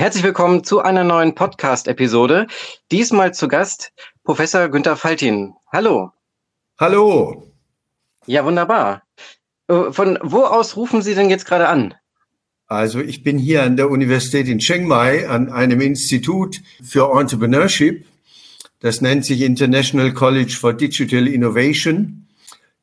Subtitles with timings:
[0.00, 2.46] Herzlich willkommen zu einer neuen Podcast-Episode.
[2.90, 3.92] Diesmal zu Gast
[4.24, 5.52] Professor Günther Faltin.
[5.70, 6.10] Hallo.
[6.78, 7.52] Hallo.
[8.24, 9.02] Ja, wunderbar.
[9.68, 11.92] Äh, von wo aus rufen Sie denn jetzt gerade an?
[12.66, 18.06] Also ich bin hier an der Universität in Chiang Mai an einem Institut für Entrepreneurship.
[18.80, 22.26] Das nennt sich International College for Digital Innovation.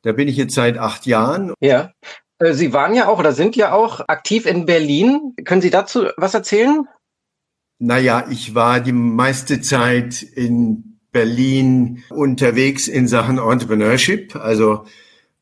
[0.02, 1.52] Da bin ich jetzt seit acht Jahren.
[1.58, 1.90] Ja.
[2.38, 5.34] Äh, Sie waren ja auch oder sind ja auch aktiv in Berlin.
[5.44, 6.86] Können Sie dazu was erzählen?
[7.78, 14.84] Naja, ich war die meiste Zeit in Berlin unterwegs in Sachen Entrepreneurship, also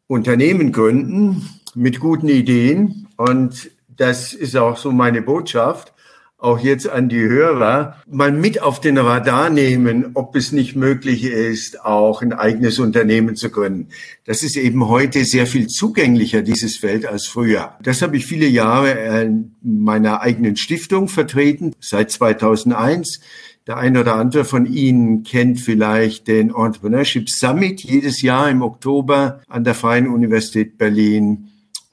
[0.06, 3.08] Unternehmen gründen mit guten Ideen.
[3.16, 5.94] Und das ist auch so meine Botschaft
[6.38, 11.24] auch jetzt an die Hörer, mal mit auf den Radar nehmen, ob es nicht möglich
[11.24, 13.88] ist, auch ein eigenes Unternehmen zu gründen.
[14.26, 17.74] Das ist eben heute sehr viel zugänglicher, dieses Feld, als früher.
[17.82, 23.20] Das habe ich viele Jahre in meiner eigenen Stiftung vertreten, seit 2001.
[23.66, 29.40] Der eine oder andere von Ihnen kennt vielleicht den Entrepreneurship Summit jedes Jahr im Oktober
[29.48, 31.48] an der Freien Universität Berlin.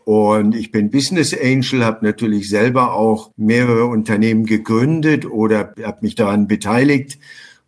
[0.06, 6.16] Und ich bin Business Angel, habe natürlich selber auch mehrere Unternehmen gegründet oder habe mich
[6.16, 7.20] daran beteiligt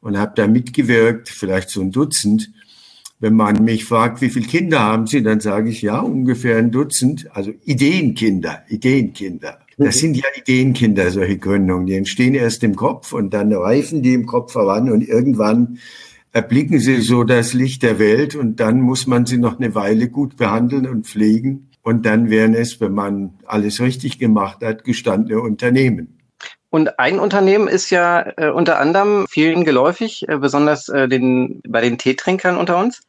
[0.02, 2.52] und habe da mitgewirkt, vielleicht so ein Dutzend.
[3.20, 6.72] Wenn man mich fragt, wie viele Kinder haben Sie, dann sage ich ja, ungefähr ein
[6.72, 7.28] Dutzend.
[7.34, 9.60] Also Ideenkinder, Ideenkinder.
[9.78, 11.86] Das sind ja Ideenkinder, solche Gründungen.
[11.86, 15.80] Die entstehen erst im Kopf und dann reifen die im Kopf heran und irgendwann
[16.34, 20.10] erblicken sie so das Licht der Welt und dann muss man sie noch eine Weile
[20.10, 21.70] gut behandeln und pflegen.
[21.86, 26.18] Und dann wären es, wenn man alles richtig gemacht hat, gestandene Unternehmen.
[26.72, 31.82] Und ein Unternehmen ist ja äh, unter anderem vielen geläufig, äh, besonders äh, den, bei
[31.82, 33.04] den Teetrinkern unter uns,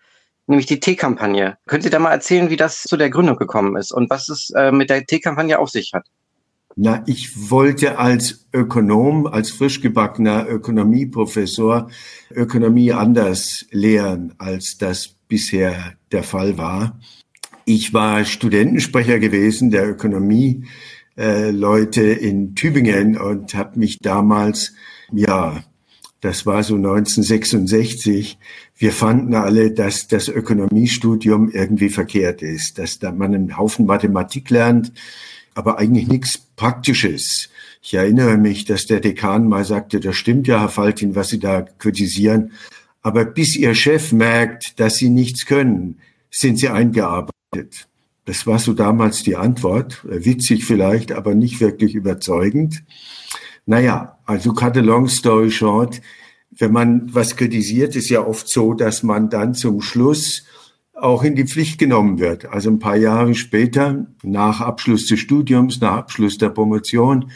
[0.46, 1.56] nämlich die Teekampagne.
[1.64, 4.50] Können Sie da mal erzählen, wie das zu der Gründung gekommen ist und was es
[4.50, 6.04] äh, mit der Teekampagne auf sich hat?
[6.76, 11.88] Na, ich wollte als Ökonom, als frisch gebackener Ökonomieprofessor
[12.30, 17.00] Ökonomie anders lehren, als das bisher der Fall war.
[17.68, 20.66] Ich war Studentensprecher gewesen der Ökonomie
[21.18, 24.72] äh, in Tübingen und habe mich damals,
[25.12, 25.64] ja,
[26.20, 28.38] das war so 1966,
[28.76, 34.48] wir fanden alle, dass das Ökonomiestudium irgendwie verkehrt ist, dass da man einen Haufen Mathematik
[34.50, 34.92] lernt,
[35.56, 37.48] aber eigentlich nichts Praktisches.
[37.82, 41.40] Ich erinnere mich, dass der Dekan mal sagte, das stimmt ja, Herr Faltin, was Sie
[41.40, 42.52] da kritisieren,
[43.02, 45.98] aber bis Ihr Chef merkt, dass Sie nichts können,
[46.30, 47.35] sind Sie eingearbeitet.
[48.24, 50.04] Das war so damals die Antwort.
[50.04, 52.82] Witzig vielleicht, aber nicht wirklich überzeugend.
[53.66, 56.00] Naja, also cut a long story short.
[56.50, 60.44] Wenn man was kritisiert, ist ja oft so, dass man dann zum Schluss
[60.92, 62.46] auch in die Pflicht genommen wird.
[62.46, 67.30] Also ein paar Jahre später, nach Abschluss des Studiums, nach Abschluss der Promotion,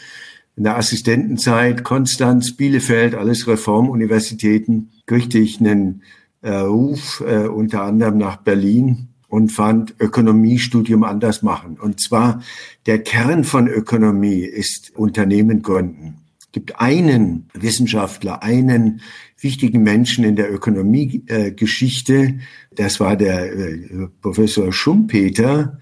[0.57, 6.03] in der Assistentenzeit, Konstanz, Bielefeld, alles Reformuniversitäten, kriegte ich einen
[6.43, 11.79] äh, Ruf, äh, unter anderem nach Berlin, und fand Ökonomiestudium anders machen.
[11.81, 12.43] Und zwar
[12.87, 16.17] der Kern von Ökonomie ist Unternehmen gründen.
[16.41, 19.03] Es gibt einen Wissenschaftler, einen
[19.39, 22.41] wichtigen Menschen in der Ökonomiegeschichte,
[22.75, 25.79] das war der äh, Professor Schumpeter,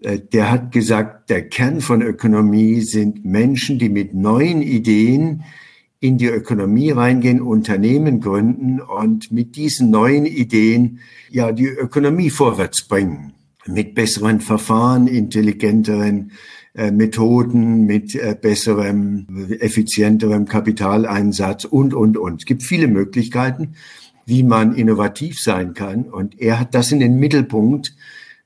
[0.00, 5.42] äh, der hat gesagt, der Kern von Ökonomie sind Menschen, die mit neuen Ideen
[6.00, 11.00] in die Ökonomie reingehen, Unternehmen gründen und mit diesen neuen Ideen
[11.30, 13.32] ja die Ökonomie vorwärts bringen.
[13.66, 16.32] Mit besseren Verfahren, intelligenteren
[16.74, 19.26] äh, Methoden, mit äh, besserem,
[19.58, 22.42] effizienterem Kapitaleinsatz und, und, und.
[22.42, 23.74] Es gibt viele Möglichkeiten,
[24.24, 26.04] wie man innovativ sein kann.
[26.04, 27.94] Und er hat das in den Mittelpunkt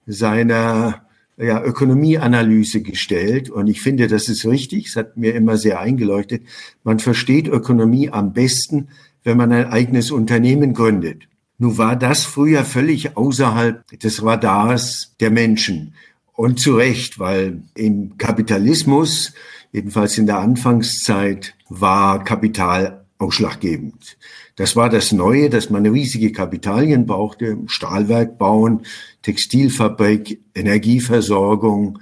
[0.06, 1.03] seiner
[1.42, 4.89] ja, Ökonomieanalyse gestellt und ich finde, das ist richtig.
[4.89, 6.42] Es hat mir immer sehr eingeleuchtet.
[6.84, 8.89] Man versteht Ökonomie am besten,
[9.24, 11.28] wenn man ein eigenes Unternehmen gründet.
[11.59, 15.94] Nun war das früher völlig außerhalb des Radars der Menschen.
[16.34, 19.33] Und zu Recht, weil im Kapitalismus,
[19.71, 24.19] jedenfalls in der Anfangszeit, war Kapital ausschlaggebend.
[24.57, 28.83] Das war das Neue, dass man riesige Kapitalien brauchte, Stahlwerk bauen,
[29.22, 32.01] Textilfabrik, Energieversorgung,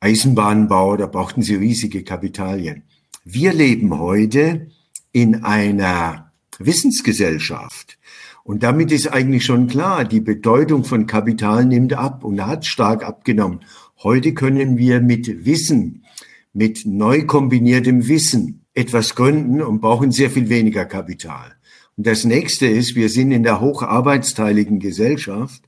[0.00, 2.82] Eisenbahnbau, da brauchten sie riesige Kapitalien.
[3.24, 4.68] Wir leben heute
[5.12, 7.98] in einer Wissensgesellschaft.
[8.44, 13.04] Und damit ist eigentlich schon klar, die Bedeutung von Kapital nimmt ab und hat stark
[13.04, 13.60] abgenommen.
[14.02, 16.04] Heute können wir mit Wissen,
[16.52, 21.56] mit neu kombiniertem Wissen etwas gründen und brauchen sehr viel weniger Kapital.
[21.96, 25.62] Und das nächste ist, wir sind in der hocharbeitsteiligen Gesellschaft.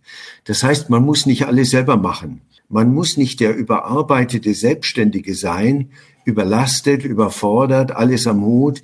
[0.44, 2.42] Das heißt, man muss nicht alles selber machen.
[2.68, 5.90] Man muss nicht der überarbeitete Selbstständige sein,
[6.26, 8.82] überlastet, überfordert, alles am Hut,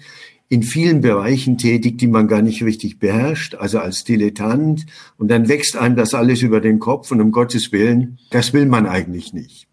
[0.48, 4.86] in vielen Bereichen tätig, die man gar nicht richtig beherrscht, also als Dilettant.
[5.18, 8.64] Und dann wächst einem das alles über den Kopf und um Gottes Willen, das will
[8.64, 9.66] man eigentlich nicht.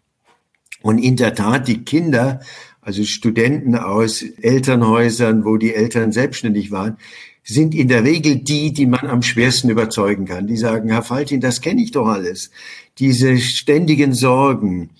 [0.82, 2.40] Und in der Tat, die Kinder,
[2.82, 6.98] also Studenten aus Elternhäusern, wo die Eltern selbstständig waren,
[7.44, 10.46] sind in der Regel die, die man am schwersten überzeugen kann.
[10.46, 12.50] Die sagen, Herr Faltin, das kenne ich doch alles.
[12.98, 14.90] Diese ständigen Sorgen,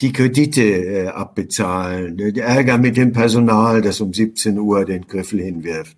[0.00, 5.40] die Kredite äh, abbezahlen, der Ärger mit dem Personal, das um 17 Uhr den Griffel
[5.40, 5.96] hinwirft.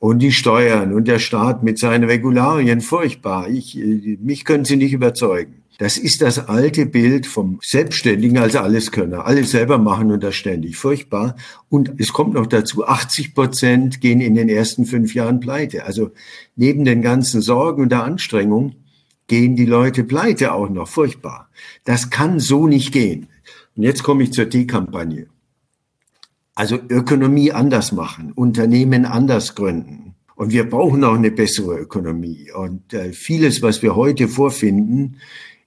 [0.00, 3.48] Und die Steuern und der Staat mit seinen Regularien, furchtbar.
[3.48, 5.60] Ich, äh, mich können Sie nicht überzeugen.
[5.78, 9.26] Das ist das alte Bild vom Selbstständigen als Alleskönner.
[9.26, 10.76] Alles selber machen und das ständig.
[10.76, 11.36] Furchtbar.
[11.68, 15.84] Und es kommt noch dazu, 80 Prozent gehen in den ersten fünf Jahren pleite.
[15.84, 16.10] Also
[16.56, 18.76] neben den ganzen Sorgen und der Anstrengung
[19.26, 20.88] gehen die Leute pleite auch noch.
[20.88, 21.50] Furchtbar.
[21.84, 23.28] Das kann so nicht gehen.
[23.76, 25.28] Und jetzt komme ich zur T-Kampagne.
[26.60, 30.14] Also Ökonomie anders machen, Unternehmen anders gründen.
[30.34, 32.52] Und wir brauchen auch eine bessere Ökonomie.
[32.54, 35.16] Und äh, vieles, was wir heute vorfinden,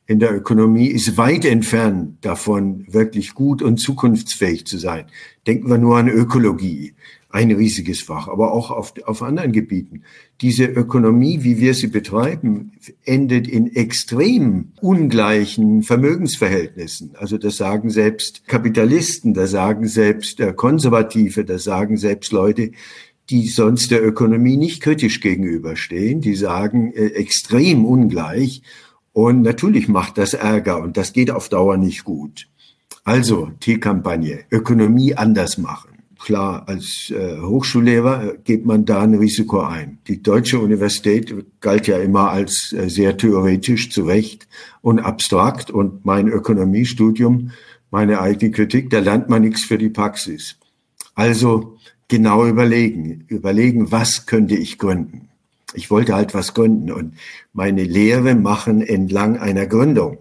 [0.06, 5.06] in der Ökonomie ist weit entfernt davon, wirklich gut und zukunftsfähig zu sein.
[5.48, 6.94] Denken wir nur an Ökologie,
[7.30, 10.04] ein riesiges Fach, aber auch auf, auf anderen Gebieten.
[10.42, 12.74] Diese Ökonomie, wie wir sie betreiben,
[13.06, 17.16] endet in extrem ungleichen Vermögensverhältnissen.
[17.16, 22.72] Also das sagen selbst Kapitalisten, das sagen selbst äh, Konservative, das sagen selbst Leute,
[23.30, 26.22] die sonst der Ökonomie nicht kritisch gegenüberstehen.
[26.22, 28.62] Die sagen äh, extrem ungleich.
[29.14, 32.48] Und natürlich macht das Ärger und das geht auf Dauer nicht gut.
[33.04, 35.94] Also T-Kampagne, Ökonomie anders machen.
[36.24, 39.98] Klar, als äh, Hochschullehrer äh, geht man da ein Risiko ein.
[40.08, 44.48] Die deutsche Universität galt ja immer als äh, sehr theoretisch zu Recht
[44.82, 47.52] und abstrakt und mein Ökonomiestudium,
[47.92, 50.56] meine eigene Kritik, da lernt man nichts für die Praxis.
[51.14, 51.78] Also
[52.08, 55.28] genau überlegen, überlegen, was könnte ich gründen?
[55.74, 57.16] Ich wollte halt was gründen und
[57.54, 60.20] meine Lehre machen entlang einer Gründung.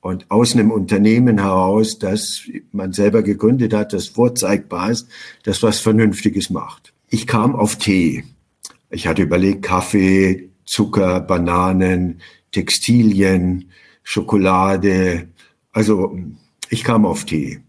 [0.00, 2.42] Und aus einem Unternehmen heraus, das
[2.72, 5.08] man selber gegründet hat, das vorzeigbar ist,
[5.42, 6.92] das was Vernünftiges macht.
[7.08, 8.24] Ich kam auf Tee.
[8.90, 12.20] Ich hatte überlegt, Kaffee, Zucker, Bananen,
[12.52, 13.70] Textilien,
[14.02, 15.28] Schokolade.
[15.72, 16.16] Also
[16.70, 17.60] ich kam auf Tee.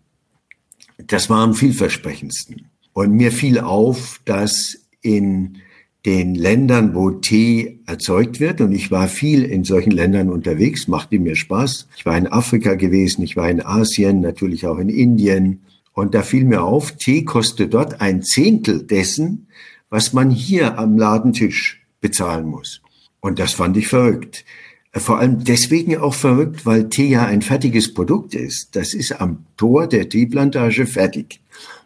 [0.97, 2.67] Das war am vielversprechendsten.
[2.93, 5.57] Und mir fiel auf, dass in
[6.05, 8.61] den Ländern, wo Tee erzeugt wird.
[8.61, 11.87] Und ich war viel in solchen Ländern unterwegs, machte mir Spaß.
[11.97, 15.61] Ich war in Afrika gewesen, ich war in Asien, natürlich auch in Indien.
[15.93, 19.47] Und da fiel mir auf, Tee kostet dort ein Zehntel dessen,
[19.89, 22.81] was man hier am Ladentisch bezahlen muss.
[23.19, 24.45] Und das fand ich verrückt.
[24.93, 28.75] Vor allem deswegen auch verrückt, weil Tee ja ein fertiges Produkt ist.
[28.75, 31.41] Das ist am Tor der Teeplantage fertig.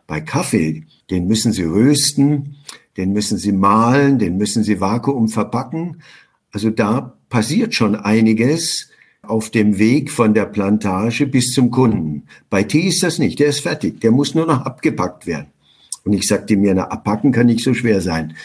[0.08, 2.58] Bei Kaffee, den müssen Sie rösten,
[2.98, 6.02] den müssen Sie mahlen, den müssen Sie vakuum verpacken.
[6.52, 8.90] Also da passiert schon einiges
[9.24, 12.24] auf dem Weg von der Plantage bis zum Kunden.
[12.50, 15.48] Bei Tee ist das nicht, der ist fertig, der muss nur noch abgepackt werden.
[16.04, 18.36] Und ich sagte mir, na, abpacken kann nicht so schwer sein.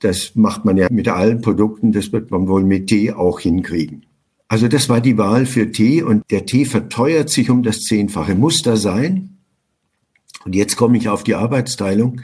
[0.00, 4.04] Das macht man ja mit allen Produkten, das wird man wohl mit Tee auch hinkriegen.
[4.48, 8.34] Also das war die Wahl für Tee und der Tee verteuert sich um das Zehnfache.
[8.34, 9.38] Muss da sein?
[10.44, 12.20] Und jetzt komme ich auf die Arbeitsteilung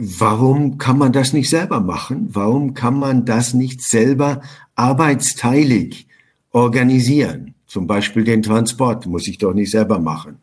[0.00, 2.28] warum kann man das nicht selber machen?
[2.32, 4.42] Warum kann man das nicht selber
[4.74, 6.06] arbeitsteilig
[6.52, 7.54] organisieren?
[7.66, 10.38] Zum Beispiel den Transport muss ich doch nicht selber machen.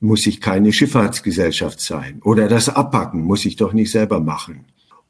[0.00, 2.20] Muss ich keine Schifffahrtsgesellschaft sein?
[2.24, 4.64] Oder das Abpacken muss ich doch nicht selber machen.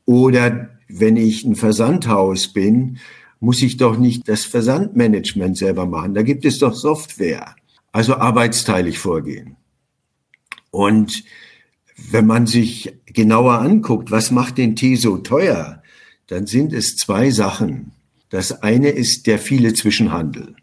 [0.05, 2.99] Oder wenn ich ein Versandhaus bin,
[3.41, 6.15] muss ich doch nicht das Versandmanagement selber machen.
[6.15, 7.57] Da gibt es doch Software.
[7.93, 9.57] Also arbeitsteilig vorgehen.
[10.71, 11.25] Und
[12.11, 15.83] wenn man sich genauer anguckt, was macht den Tee so teuer,
[16.27, 17.93] dann sind es zwei Sachen.
[18.31, 20.57] Das eine ist der viele Zwischenhandel.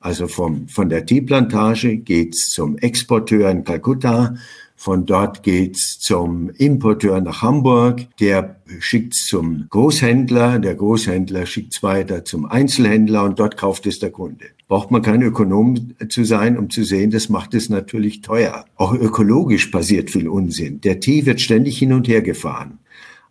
[0.00, 4.36] Also vom, von der Teeplantage geht's zum Exporteur in Kalkutta,
[4.76, 12.24] von dort geht's zum Importeur nach Hamburg, der schickt's zum Großhändler, der Großhändler schickt's weiter
[12.24, 14.44] zum Einzelhändler und dort kauft es der Kunde.
[14.68, 18.66] Braucht man kein Ökonom zu sein, um zu sehen, das macht es natürlich teuer.
[18.76, 20.80] Auch ökologisch passiert viel Unsinn.
[20.82, 22.78] Der Tee wird ständig hin und her gefahren.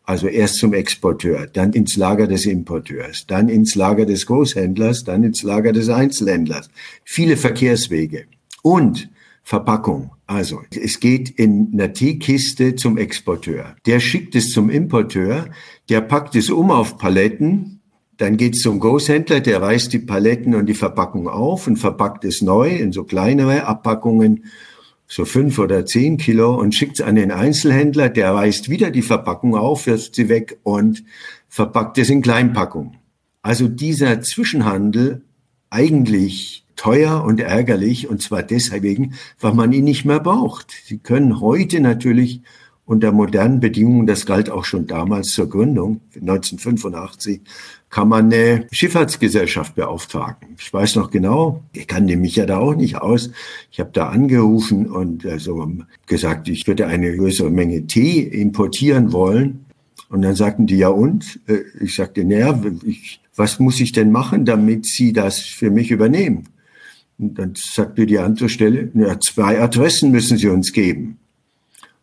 [0.04, 5.24] Also erst zum Exporteur, dann ins Lager des Importeurs, dann ins Lager des Großhändlers, dann
[5.24, 6.70] ins Lager des Einzelhändlers.
[7.04, 8.25] Viele Verkehrswege.
[8.62, 9.10] Und
[9.44, 10.12] Verpackung.
[10.27, 13.75] Also, es geht in einer Teekiste zum Exporteur.
[13.86, 15.50] Der schickt es zum Importeur,
[15.89, 17.82] der packt es um auf Paletten
[18.17, 22.41] Dann geht's zum Großhändler, der reißt die Paletten und die Verpackung auf und verpackt es
[22.41, 24.46] neu in so kleinere Abpackungen,
[25.08, 29.01] so fünf oder zehn Kilo und schickt es an den Einzelhändler, der reißt wieder die
[29.01, 31.03] Verpackung auf, wirft sie weg und
[31.50, 32.98] verpackt es in Kleinpackungen.
[33.41, 35.22] Also dieser Zwischenhandel
[35.70, 40.74] eigentlich teuer und ärgerlich und zwar deswegen, weil man ihn nicht mehr braucht.
[40.86, 42.41] Sie können heute natürlich
[42.86, 47.41] unter modernen Bedingungen, das galt auch schon damals zur Gründung, 1985,
[47.89, 50.55] kann man eine Schifffahrtsgesellschaft beauftragen.
[50.58, 53.32] Ich weiß noch genau, ich kannte mich ja da auch nicht aus.
[53.72, 55.67] Ich habe da angerufen und also
[56.05, 59.65] gesagt, ich würde eine größere Menge Tee importieren wollen.
[60.10, 61.39] Und dann sagten die, ja und?
[61.48, 65.89] Äh, ich sagte, naja, ich, was muss ich denn machen, damit Sie das für mich
[65.89, 66.50] übernehmen?
[67.17, 71.17] Und dann sagte die andere Stelle, ja, zwei Adressen müssen Sie uns geben.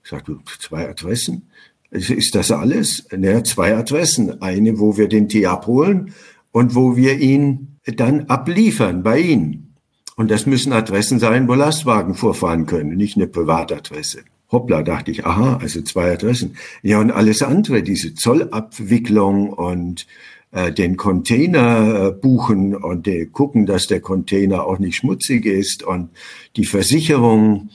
[0.03, 1.49] Ich sagte, zwei Adressen?
[1.91, 3.07] Ist das alles?
[3.11, 4.41] Ja, zwei Adressen.
[4.41, 6.15] Eine, wo wir den Tee abholen
[6.51, 9.75] und wo wir ihn dann abliefern bei Ihnen.
[10.17, 14.21] Und das müssen Adressen sein, wo Lastwagen vorfahren können, nicht eine Privatadresse.
[14.51, 16.57] Hoppla, dachte ich, aha, also zwei Adressen.
[16.83, 20.07] Ja, und alles andere, diese Zollabwicklung und
[20.53, 26.11] den Container äh, buchen und äh, gucken, dass der Container auch nicht schmutzig ist und
[26.57, 27.71] die Versicherung,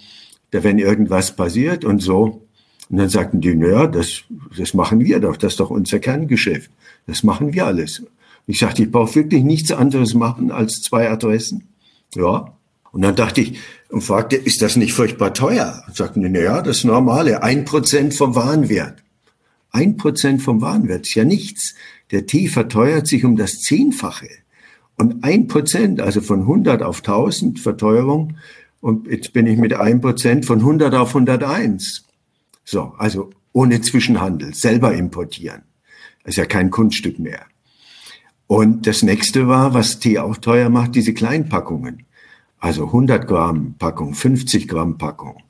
[0.52, 2.42] wenn irgendwas passiert und so.
[2.90, 4.24] Und dann sagten die, naja, das,
[4.56, 6.70] das machen wir doch, das ist doch unser Kerngeschäft.
[7.08, 8.04] Das machen wir alles.
[8.46, 11.68] Ich sagte, ich brauche wirklich nichts anderes machen als zwei Adressen.
[12.16, 12.54] Ja.
[12.92, 15.84] Und dann dachte ich und fragte, ist das nicht furchtbar teuer?
[15.88, 19.04] Und sagten die, naja, das Normale, ein Prozent vom Warenwert.
[19.72, 21.76] Ein Prozent vom Warenwert ist ja nichts.
[22.12, 24.30] Der Tee verteuert sich um das Zehnfache.
[24.96, 28.38] Und ein Prozent, also von 100 auf 1000 Verteuerung,
[28.80, 32.06] und jetzt bin ich mit ein Prozent von 100 auf 101.
[32.64, 35.64] So, also ohne Zwischenhandel, selber importieren.
[36.24, 37.46] Das ist ja kein Kunststück mehr.
[38.48, 42.06] Und das nächste war, was Tee auch teuer macht, diese Kleinpackungen.
[42.60, 45.44] Also 100 Gramm Packung, 50 Gramm Packung,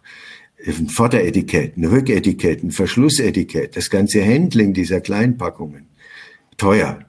[0.65, 5.87] ein Vorderetikett, ein Rücketikett, ein Verschlussetikett, das ganze Handling dieser Kleinpackungen
[6.57, 6.99] teuer.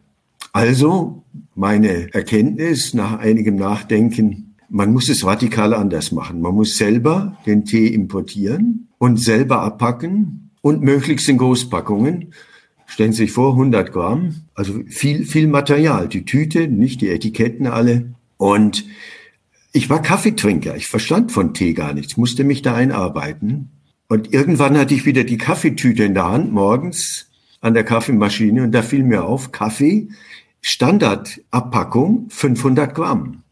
[0.52, 1.24] Also
[1.54, 6.40] meine Erkenntnis nach einigem Nachdenken, man muss es radikal anders machen.
[6.40, 12.34] Man muss selber den Tee importieren und selber abpacken und möglichst in Großpackungen.
[12.86, 16.08] Stellen Sie sich vor, 100 Gramm, also viel, viel Material.
[16.08, 18.14] Die Tüte, nicht die Etiketten alle.
[18.36, 18.84] Und
[19.72, 20.76] ich war Kaffeetrinker.
[20.76, 23.70] Ich verstand von Tee gar nichts, musste mich da einarbeiten.
[24.08, 27.27] Und irgendwann hatte ich wieder die Kaffeetüte in der Hand morgens
[27.60, 30.08] an der Kaffeemaschine und da fiel mir auf, Kaffee,
[30.60, 33.42] Standardabpackung 500 Gramm.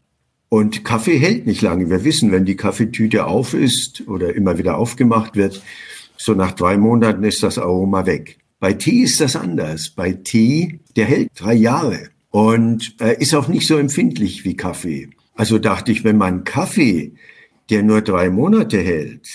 [0.49, 1.89] Und Kaffee hält nicht lange.
[1.89, 5.61] Wir wissen, wenn die Kaffeetüte auf ist oder immer wieder aufgemacht wird,
[6.15, 8.37] so nach drei Monaten ist das Aroma weg.
[8.59, 9.89] Bei Tee ist das anders.
[9.89, 15.09] Bei Tee, der hält drei Jahre und äh, ist auch nicht so empfindlich wie Kaffee.
[15.35, 17.13] Also dachte ich, wenn man Kaffee,
[17.69, 19.27] der nur drei Monate hält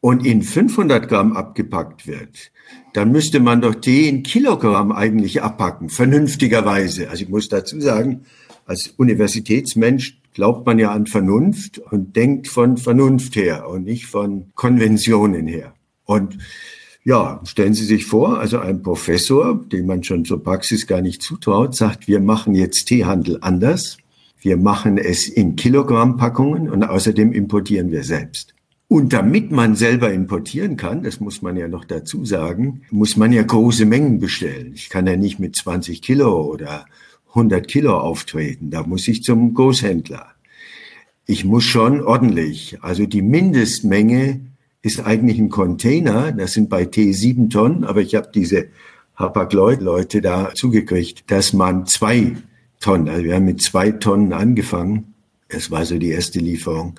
[0.00, 2.50] und in 500 Gramm abgepackt wird,
[2.94, 7.10] dann müsste man doch den Kilogramm eigentlich abpacken, vernünftigerweise.
[7.10, 8.22] Also ich muss dazu sagen,
[8.66, 14.46] als Universitätsmensch glaubt man ja an Vernunft und denkt von Vernunft her und nicht von
[14.54, 15.74] Konventionen her.
[16.04, 16.38] Und
[17.02, 21.20] ja, stellen Sie sich vor, also ein Professor, dem man schon zur Praxis gar nicht
[21.20, 23.98] zutraut, sagt, wir machen jetzt Teehandel anders.
[24.40, 28.54] Wir machen es in Kilogrammpackungen und außerdem importieren wir selbst.
[28.94, 33.32] Und damit man selber importieren kann, das muss man ja noch dazu sagen, muss man
[33.32, 34.70] ja große Mengen bestellen.
[34.76, 36.86] Ich kann ja nicht mit 20 Kilo oder
[37.30, 38.70] 100 Kilo auftreten.
[38.70, 40.26] Da muss ich zum Großhändler.
[41.26, 42.78] Ich muss schon ordentlich.
[42.82, 44.42] Also die Mindestmenge
[44.82, 46.30] ist eigentlich ein Container.
[46.30, 48.66] Das sind bei T sieben Tonnen, aber ich habe diese
[49.16, 52.36] Hapag-Leute da zugekriegt, dass man zwei
[52.78, 55.14] Tonnen, also wir haben mit zwei Tonnen angefangen.
[55.48, 56.94] Das war so die erste Lieferung.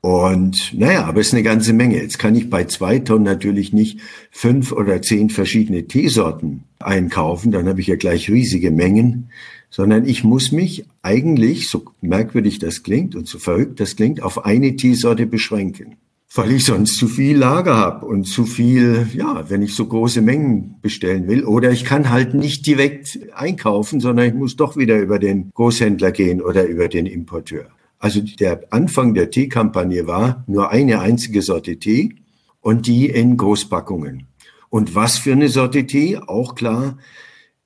[0.00, 2.00] Und naja, aber es ist eine ganze Menge.
[2.00, 4.00] Jetzt kann ich bei zwei Tonnen natürlich nicht
[4.30, 9.30] fünf oder zehn verschiedene Teesorten einkaufen, dann habe ich ja gleich riesige Mengen,
[9.70, 14.44] sondern ich muss mich eigentlich, so merkwürdig das klingt und so verrückt das klingt, auf
[14.44, 15.96] eine Teesorte beschränken.
[16.34, 20.20] Weil ich sonst zu viel Lager habe und zu viel, ja, wenn ich so große
[20.20, 21.42] Mengen bestellen will.
[21.44, 26.12] Oder ich kann halt nicht direkt einkaufen, sondern ich muss doch wieder über den Großhändler
[26.12, 27.70] gehen oder über den Importeur.
[27.98, 32.14] Also der Anfang der Teekampagne war nur eine einzige Sorte Tee
[32.60, 34.26] und die in Großpackungen.
[34.70, 36.16] Und was für eine Sorte Tee?
[36.18, 36.98] Auch klar,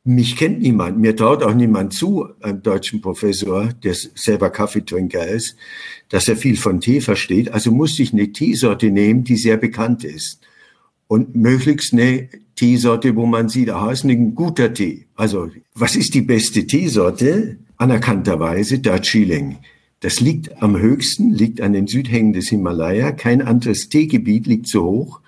[0.04, 5.56] mich kennt niemand, mir traut auch niemand zu, einem deutschen Professor, der selber Kaffeetrinker ist,
[6.08, 7.52] dass er viel von Tee versteht.
[7.52, 10.40] Also musste ich eine Teesorte nehmen, die sehr bekannt ist.
[11.12, 15.04] und möglichst eine Teesorte, wo man sieht, aha, ist ein guter Tee.
[15.14, 17.58] Also, was ist die beste Teesorte?
[17.76, 19.58] Anerkannterweise Darjeeling.
[20.02, 23.12] Das liegt am höchsten, liegt an den Südhängen des Himalaya.
[23.12, 25.20] Kein anderes Teegebiet liegt so hoch,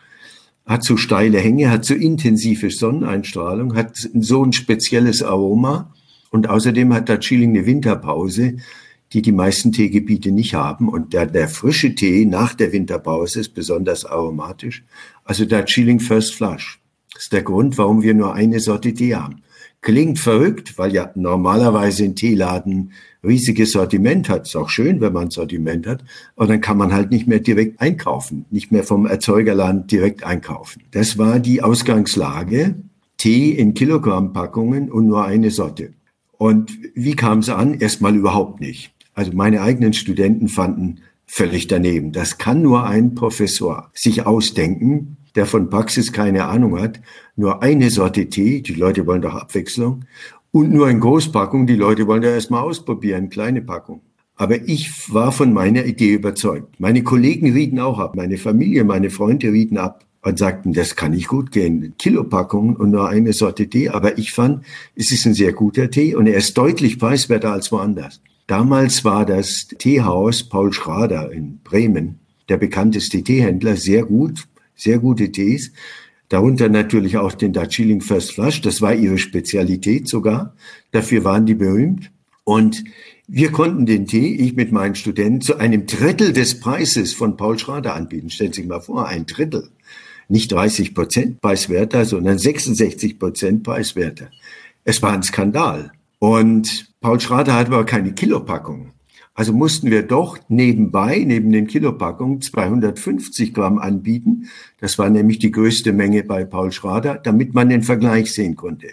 [0.67, 5.95] hat so steile Hänge, hat so intensive Sonneneinstrahlung, hat so ein spezielles Aroma.
[6.31, 8.57] Und außerdem hat Darjeeling eine Winterpause,
[9.13, 10.89] die die meisten Teegebiete nicht haben.
[10.89, 14.83] Und der, der frische Tee nach der Winterpause ist besonders aromatisch.
[15.23, 16.81] Also der Chilling First Flush.
[17.13, 19.44] Das ist der Grund, warum wir nur eine Sorte Tee haben.
[19.85, 24.47] Klingt verrückt, weil ja normalerweise ein Teeladen riesiges Sortiment hat.
[24.47, 26.03] Ist auch schön, wenn man ein Sortiment hat.
[26.37, 30.85] Aber dann kann man halt nicht mehr direkt einkaufen, nicht mehr vom Erzeugerland direkt einkaufen.
[30.93, 32.77] Das war die Ausgangslage.
[33.19, 35.93] Tee in Kilogrammpackungen und nur eine Sorte.
[36.39, 37.75] Und wie kam es an?
[37.75, 38.91] Erstmal überhaupt nicht.
[39.13, 42.13] Also meine eigenen Studenten fanden völlig daneben.
[42.13, 47.01] Das kann nur ein Professor sich ausdenken, der von Praxis keine Ahnung hat.
[47.37, 50.05] Nur eine Sorte Tee, die Leute wollen doch Abwechslung.
[50.53, 54.03] Und nur in Großpackung, die Leute wollen da erstmal ausprobieren, kleine Packung.
[54.37, 56.79] Aber ich war von meiner Idee überzeugt.
[56.79, 61.13] Meine Kollegen rieten auch ab, meine Familie, meine Freunde rieten ab und sagten, das kann
[61.13, 61.95] nicht gut gehen.
[61.99, 63.91] Kilopackungen und nur eine Sorte Tee.
[63.91, 64.65] Aber ich fand,
[64.97, 68.21] es ist ein sehr guter Tee und er ist deutlich preiswerter als woanders.
[68.47, 75.31] Damals war das Teehaus Paul Schrader in Bremen, der bekannteste Teehändler, sehr gut, sehr gute
[75.33, 75.73] Tees.
[76.29, 78.61] Darunter natürlich auch den Darjeeling First Flush.
[78.61, 80.55] Das war ihre Spezialität sogar.
[80.91, 82.11] Dafür waren die berühmt.
[82.45, 82.85] Und
[83.27, 87.59] wir konnten den Tee, ich mit meinen Studenten, zu einem Drittel des Preises von Paul
[87.59, 88.31] Schrader anbieten.
[88.31, 89.69] Stellen Sie sich mal vor, ein Drittel.
[90.29, 94.31] Nicht 30 Prozent preiswerter, sondern 66 Prozent preiswerter.
[94.85, 95.93] Es war ein Skandal.
[96.19, 98.94] Und Paul Schrader hat aber keine Kilopackung.
[99.35, 104.49] Also mussten wir doch nebenbei, neben den Kilopackungen, 250 Gramm anbieten.
[104.81, 108.89] Das war nämlich die größte Menge bei Paul Schrader, damit man den Vergleich sehen konnte.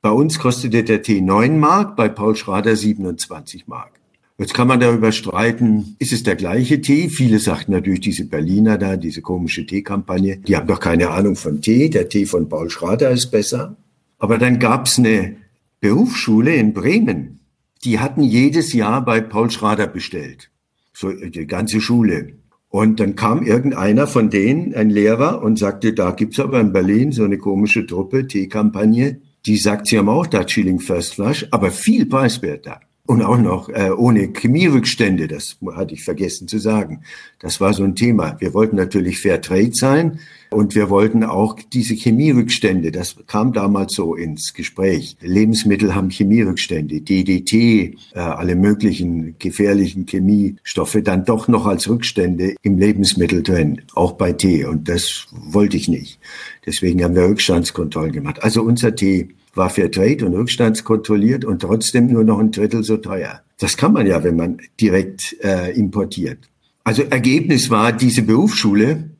[0.00, 3.92] Bei uns kostete der Tee 9 Mark, bei Paul Schrader 27 Mark.
[4.38, 7.08] Jetzt kann man darüber streiten, ist es der gleiche Tee?
[7.08, 11.60] Viele sagten natürlich, diese Berliner da, diese komische Teekampagne, die haben doch keine Ahnung von
[11.60, 11.88] Tee.
[11.88, 13.76] Der Tee von Paul Schrader ist besser.
[14.18, 15.36] Aber dann gab es eine
[15.80, 17.40] Berufsschule in Bremen,
[17.86, 20.50] die hatten jedes Jahr bei Paul Schrader bestellt.
[20.92, 22.32] So die ganze Schule.
[22.68, 27.12] Und dann kam irgendeiner von denen, ein Lehrer, und sagte, da gibt's aber in Berlin
[27.12, 31.70] so eine komische Truppe, Teekampagne, die sagt, sie haben auch da Chilling First Flush, aber
[31.70, 32.80] viel preiswerter.
[33.06, 37.02] Und auch noch äh, ohne Chemierückstände, das hatte ich vergessen zu sagen.
[37.38, 38.36] Das war so ein Thema.
[38.40, 40.18] Wir wollten natürlich Fair Trade sein
[40.50, 45.16] und wir wollten auch diese Chemierückstände, das kam damals so ins Gespräch.
[45.20, 52.78] Lebensmittel haben Chemierückstände, DDT, äh, alle möglichen gefährlichen Chemiestoffe dann doch noch als Rückstände im
[52.78, 54.64] Lebensmittel drin, auch bei Tee.
[54.64, 56.18] Und das wollte ich nicht.
[56.64, 58.42] Deswegen haben wir Rückstandskontrollen gemacht.
[58.42, 63.42] Also unser Tee war Fairtrade und rückstandskontrolliert und trotzdem nur noch ein Drittel so teuer.
[63.58, 66.38] Das kann man ja, wenn man direkt äh, importiert.
[66.84, 69.10] Also Ergebnis war diese Berufsschule,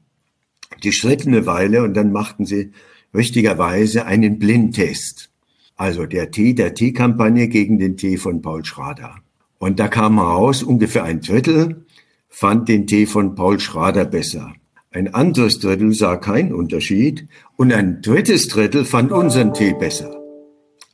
[0.83, 2.73] die stritten eine Weile und dann machten sie
[3.15, 5.31] richtigerweise einen Blindtest.
[5.75, 9.17] Also der Tee der Teekampagne gegen den Tee von Paul Schrader.
[9.59, 11.87] Und da kam heraus, ungefähr ein Drittel
[12.29, 14.53] fand den Tee von Paul Schrader besser.
[14.91, 20.26] Ein anderes Drittel sah keinen Unterschied und ein drittes Drittel fand unseren Tee besser.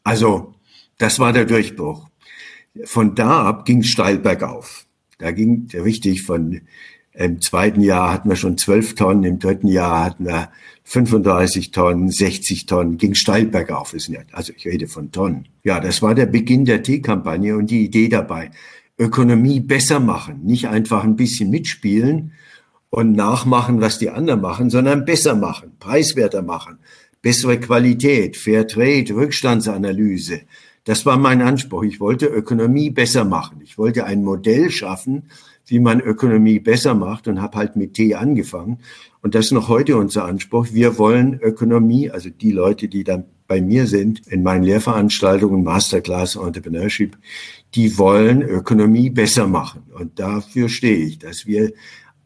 [0.04, 0.54] Also,
[0.98, 2.08] das war der Durchbruch.
[2.84, 4.86] Von da ab ging es steil bergauf.
[5.18, 6.62] Da ging richtig von
[7.14, 10.48] im zweiten Jahr hatten wir schon 12 Tonnen, im dritten Jahr hatten wir
[10.84, 13.94] 35 Tonnen, 60 Tonnen, ging steil bergauf.
[14.32, 15.46] Also ich rede von Tonnen.
[15.62, 18.50] Ja, das war der Beginn der Teekampagne und die Idee dabei.
[18.98, 22.32] Ökonomie besser machen, nicht einfach ein bisschen mitspielen
[22.88, 26.78] und nachmachen, was die anderen machen, sondern besser machen, preiswerter machen,
[27.22, 30.40] bessere Qualität, Fair Trade, Rückstandsanalyse.
[30.84, 31.84] Das war mein Anspruch.
[31.84, 33.60] Ich wollte Ökonomie besser machen.
[33.62, 35.30] Ich wollte ein Modell schaffen,
[35.66, 38.78] wie man Ökonomie besser macht und habe halt mit T angefangen.
[39.22, 40.66] Und das ist noch heute unser Anspruch.
[40.72, 46.34] Wir wollen Ökonomie, also die Leute, die dann bei mir sind, in meinen Lehrveranstaltungen, Masterclass
[46.34, 47.16] Entrepreneurship,
[47.74, 49.82] die wollen Ökonomie besser machen.
[49.96, 51.72] Und dafür stehe ich, dass wir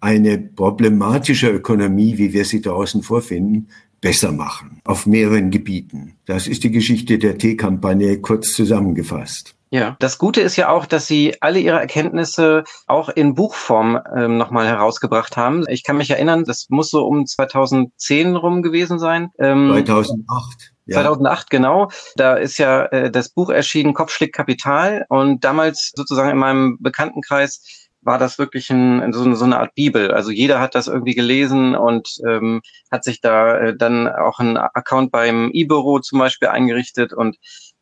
[0.01, 3.69] eine problematische Ökonomie, wie wir sie draußen vorfinden,
[4.07, 6.17] besser machen auf mehreren Gebieten.
[6.27, 9.57] Das ist die Geschichte der T-Kampagne kurz zusammengefasst.
[9.71, 14.39] Ja, das Gute ist ja auch, dass Sie alle Ihre Erkenntnisse auch in Buchform ähm,
[14.39, 15.65] nochmal herausgebracht haben.
[15.69, 19.31] Ich kann mich erinnern, das muss so um 2010 rum gewesen sein.
[19.41, 20.73] Ähm, 2008.
[20.87, 21.01] Ja.
[21.01, 21.91] 2008, genau.
[22.15, 25.05] Da ist ja äh, das Buch erschienen, Kopfschlick Kapital.
[25.09, 30.13] Und damals sozusagen in meinem Bekanntenkreis war das wirklich ein, so, so eine Art Bibel.
[30.13, 34.57] Also jeder hat das irgendwie gelesen und ähm, hat sich da äh, dann auch einen
[34.57, 37.37] Account beim E-Büro zum Beispiel eingerichtet und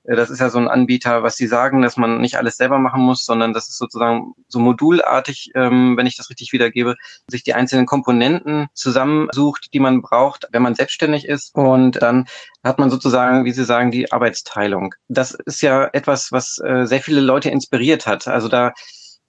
[0.04, 2.78] äh, das ist ja so ein Anbieter, was sie sagen, dass man nicht alles selber
[2.78, 6.94] machen muss, sondern das ist sozusagen so modulartig, ähm, wenn ich das richtig wiedergebe,
[7.28, 11.54] sich die einzelnen Komponenten zusammensucht, die man braucht, wenn man selbstständig ist.
[11.54, 12.26] Und dann
[12.62, 14.94] hat man sozusagen, wie Sie sagen, die Arbeitsteilung.
[15.08, 18.28] Das ist ja etwas, was äh, sehr viele Leute inspiriert hat.
[18.28, 18.72] Also da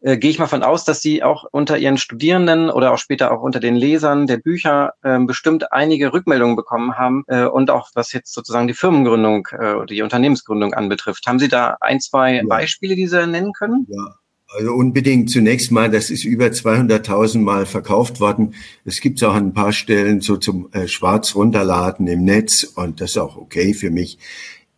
[0.06, 3.32] äh, gehe ich mal von aus, dass Sie auch unter Ihren Studierenden oder auch später
[3.32, 7.90] auch unter den Lesern der Bücher äh, bestimmt einige Rückmeldungen bekommen haben äh, und auch
[7.96, 11.26] was jetzt sozusagen die Firmengründung äh, oder die Unternehmensgründung anbetrifft.
[11.26, 12.44] Haben Sie da ein, zwei ja.
[12.48, 13.88] Beispiele, die Sie nennen können?
[13.90, 14.16] Ja.
[14.56, 18.54] Also unbedingt zunächst mal, das ist über 200.000 Mal verkauft worden.
[18.86, 23.02] Es gibt auch an ein paar Stellen so zum äh, Schwarz runterladen im Netz und
[23.02, 24.20] das ist auch okay für mich.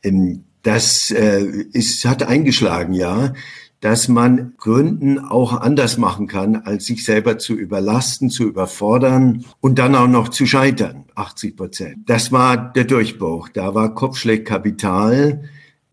[0.04, 3.34] Ähm, das äh, ist, hat eingeschlagen, ja
[3.80, 9.78] dass man Gründen auch anders machen kann, als sich selber zu überlasten, zu überfordern und
[9.78, 11.06] dann auch noch zu scheitern.
[11.16, 11.98] 80 Prozent.
[12.08, 13.50] Das war der Durchbruch.
[13.50, 15.44] Da war Kopfschläg Kapital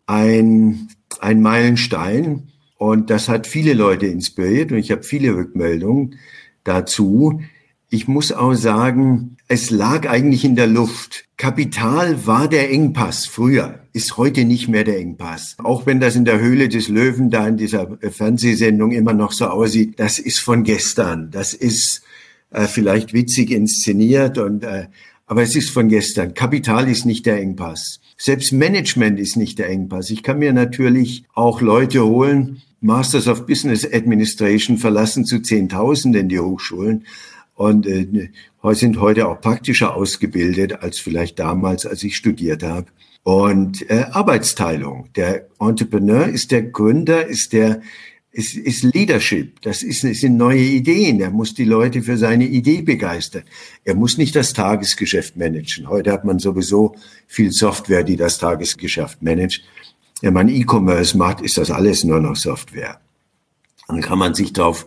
[0.07, 0.89] ein,
[1.21, 2.49] ein Meilenstein.
[2.77, 6.17] Und das hat viele Leute inspiriert und ich habe viele Rückmeldungen
[6.65, 7.41] dazu.
[7.95, 11.27] Ich muss auch sagen, es lag eigentlich in der Luft.
[11.37, 15.55] Kapital war der Engpass früher, ist heute nicht mehr der Engpass.
[15.63, 19.47] Auch wenn das in der Höhle des Löwen da in dieser Fernsehsendung immer noch so
[19.47, 21.31] aussieht, das ist von gestern.
[21.31, 22.03] Das ist
[22.51, 24.89] äh, vielleicht witzig inszeniert und äh,
[25.27, 26.35] aber es ist von gestern.
[26.35, 28.01] Kapital ist nicht der Engpass.
[28.17, 30.11] Selbst Management ist nicht der Engpass.
[30.11, 36.41] Ich kann mir natürlich auch Leute holen, Masters of Business Administration verlassen zu Zehntausenden die
[36.41, 37.05] Hochschulen
[37.55, 38.29] und äh,
[38.73, 42.87] sind heute auch praktischer ausgebildet als vielleicht damals, als ich studiert habe.
[43.23, 45.09] Und äh, Arbeitsteilung.
[45.17, 47.81] Der Entrepreneur ist der Gründer, ist der
[48.35, 49.63] ist, ist Leadership.
[49.63, 51.21] Das ist sind neue Ideen.
[51.21, 53.45] Er muss die Leute für seine Idee begeistern.
[53.85, 55.89] Er muss nicht das Tagesgeschäft managen.
[55.89, 56.97] Heute hat man sowieso
[57.29, 59.63] viel Software, die das Tagesgeschäft managt.
[60.21, 63.01] Wenn man E-Commerce macht, ist das alles nur noch Software.
[63.87, 64.87] Dann kann man sich darauf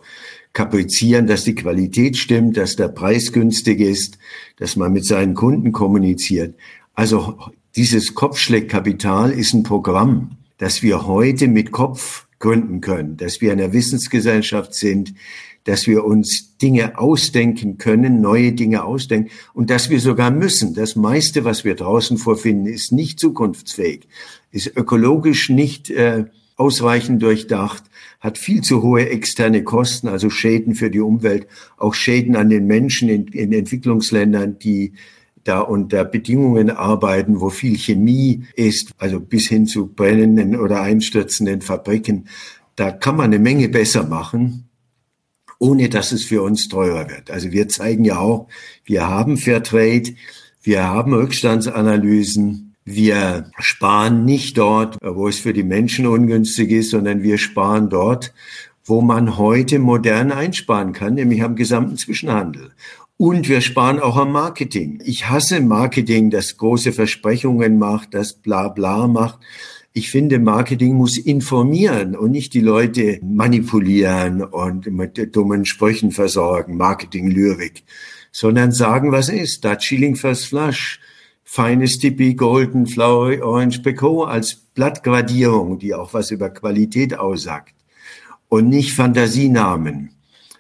[0.58, 4.18] kaprizieren, dass die Qualität stimmt, dass der Preis günstig ist,
[4.58, 6.56] dass man mit seinen Kunden kommuniziert.
[6.96, 7.38] Also
[7.76, 13.72] dieses Kopfschlägkapital ist ein Programm, das wir heute mit Kopf gründen können, dass wir eine
[13.72, 15.14] Wissensgesellschaft sind,
[15.64, 20.74] dass wir uns Dinge ausdenken können, neue Dinge ausdenken und dass wir sogar müssen.
[20.74, 24.08] Das meiste, was wir draußen vorfinden, ist nicht zukunftsfähig,
[24.50, 26.26] ist ökologisch nicht äh,
[26.58, 27.84] ausreichend durchdacht,
[28.20, 32.66] hat viel zu hohe externe Kosten, also Schäden für die Umwelt, auch Schäden an den
[32.66, 34.94] Menschen in, in Entwicklungsländern, die
[35.44, 41.62] da unter Bedingungen arbeiten, wo viel Chemie ist, also bis hin zu brennenden oder einstürzenden
[41.62, 42.28] Fabriken.
[42.76, 44.68] Da kann man eine Menge besser machen,
[45.60, 47.32] ohne dass es für uns teurer wird.
[47.32, 48.48] Also wir zeigen ja auch,
[48.84, 50.16] wir haben Fairtrade,
[50.62, 57.22] wir haben Rückstandsanalysen, wir sparen nicht dort, wo es für die Menschen ungünstig ist, sondern
[57.22, 58.34] wir sparen dort,
[58.86, 62.72] wo man heute modern einsparen kann, nämlich am gesamten Zwischenhandel.
[63.18, 65.02] Und wir sparen auch am Marketing.
[65.04, 69.40] Ich hasse Marketing, das große Versprechungen macht, das bla bla macht.
[69.92, 76.78] Ich finde, Marketing muss informieren und nicht die Leute manipulieren und mit dummen Sprüchen versorgen,
[76.78, 77.84] Marketing-Lyrik,
[78.32, 79.66] sondern sagen, was ist.
[79.66, 81.02] Da Chilling First Flush
[81.50, 87.74] feines Tippi, Golden, Flowery, Orange, Pecot als Blattgradierung, die auch was über Qualität aussagt.
[88.50, 90.12] Und nicht Fantasienamen,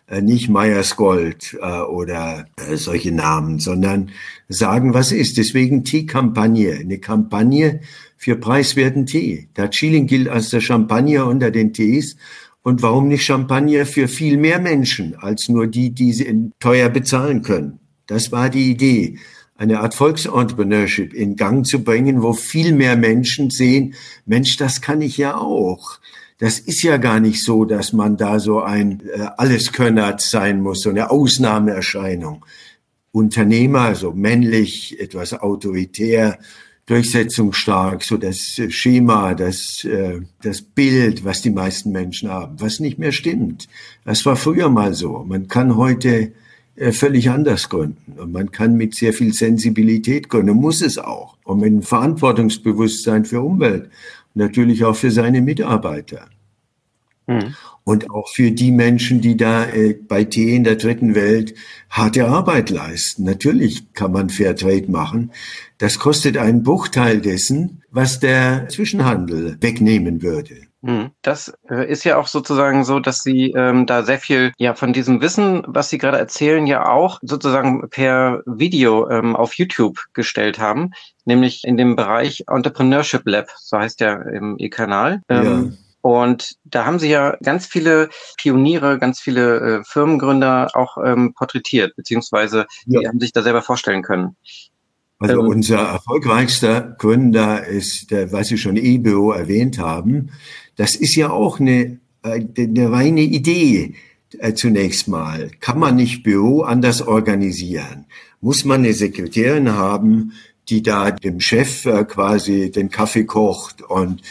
[0.08, 4.12] äh, nicht Meyers Gold äh, oder äh, solche Namen, sondern
[4.48, 5.38] sagen, was ist.
[5.38, 7.82] Deswegen Tee-Kampagne, eine Kampagne
[8.16, 9.50] für preiswerten Tee.
[9.56, 12.16] Da Chilling gilt als der Champagner unter den Tees.
[12.64, 17.42] Und warum nicht Champagner für viel mehr Menschen als nur die, die sie teuer bezahlen
[17.42, 17.80] können?
[18.08, 19.20] Das war die Idee
[19.58, 25.02] eine Art Volksentrepreneurship in Gang zu bringen, wo viel mehr Menschen sehen, Mensch, das kann
[25.02, 26.00] ich ja auch.
[26.38, 30.82] Das ist ja gar nicht so, dass man da so ein äh, Alleskönner sein muss,
[30.82, 32.46] so eine Ausnahmeerscheinung.
[33.12, 36.38] Unternehmer, so männlich, etwas autoritär,
[36.86, 43.00] durchsetzungsstark, so das Schema, das, äh, das Bild, was die meisten Menschen haben, was nicht
[43.00, 43.68] mehr stimmt.
[44.06, 45.26] Das war früher mal so.
[45.28, 46.32] Man kann heute
[46.78, 48.20] völlig anders gründen.
[48.20, 51.38] Und man kann mit sehr viel Sensibilität gründen, muss es auch.
[51.44, 56.28] Und mit einem Verantwortungsbewusstsein für Umwelt und natürlich auch für seine Mitarbeiter.
[57.26, 57.56] Mhm.
[57.84, 61.56] Und auch für die Menschen, die da äh, bei Tee in der dritten Welt
[61.90, 63.24] harte Arbeit leisten.
[63.24, 65.32] Natürlich kann man Fairtrade machen.
[65.78, 70.67] Das kostet einen Bruchteil dessen, was der Zwischenhandel wegnehmen würde.
[70.88, 71.12] Hm.
[71.22, 74.94] Das äh, ist ja auch sozusagen so, dass Sie ähm, da sehr viel ja von
[74.94, 80.60] diesem Wissen, was Sie gerade erzählen, ja auch sozusagen per Video ähm, auf YouTube gestellt
[80.60, 80.92] haben,
[81.26, 85.22] nämlich in dem Bereich Entrepreneurship Lab, so heißt ja im Ihr Kanal.
[85.28, 85.78] Ähm, ja.
[86.10, 91.98] Und da haben Sie ja ganz viele Pioniere, ganz viele äh, Firmengründer auch ähm, porträtiert,
[91.98, 93.02] beziehungsweise ja.
[93.02, 94.38] die haben sich da selber vorstellen können.
[95.20, 100.30] Also ähm, unser erfolgreichster Gründer ist, der, was Sie schon EBO erwähnt haben,
[100.76, 103.96] das ist ja auch eine, äh, eine reine Idee
[104.40, 105.52] äh, zunächst mal.
[105.60, 108.06] Kann man nicht Büro anders organisieren?
[108.42, 110.34] Muss man eine Sekretärin haben,
[110.70, 114.22] die da dem Chef äh, quasi den Kaffee kocht und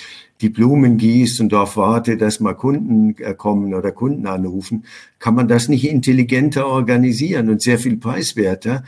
[0.42, 4.84] die Blumen gießt und darauf wartet, dass mal Kunden kommen oder Kunden anrufen,
[5.18, 8.84] kann man das nicht intelligenter organisieren und sehr viel preiswerter.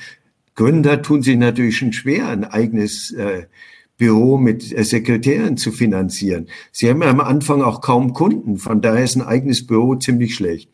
[0.58, 3.44] Gründer tun sich natürlich schon schwer, ein eigenes äh,
[3.96, 6.48] Büro mit äh, Sekretären zu finanzieren.
[6.72, 10.34] Sie haben ja am Anfang auch kaum Kunden, von daher ist ein eigenes Büro ziemlich
[10.34, 10.68] schlecht.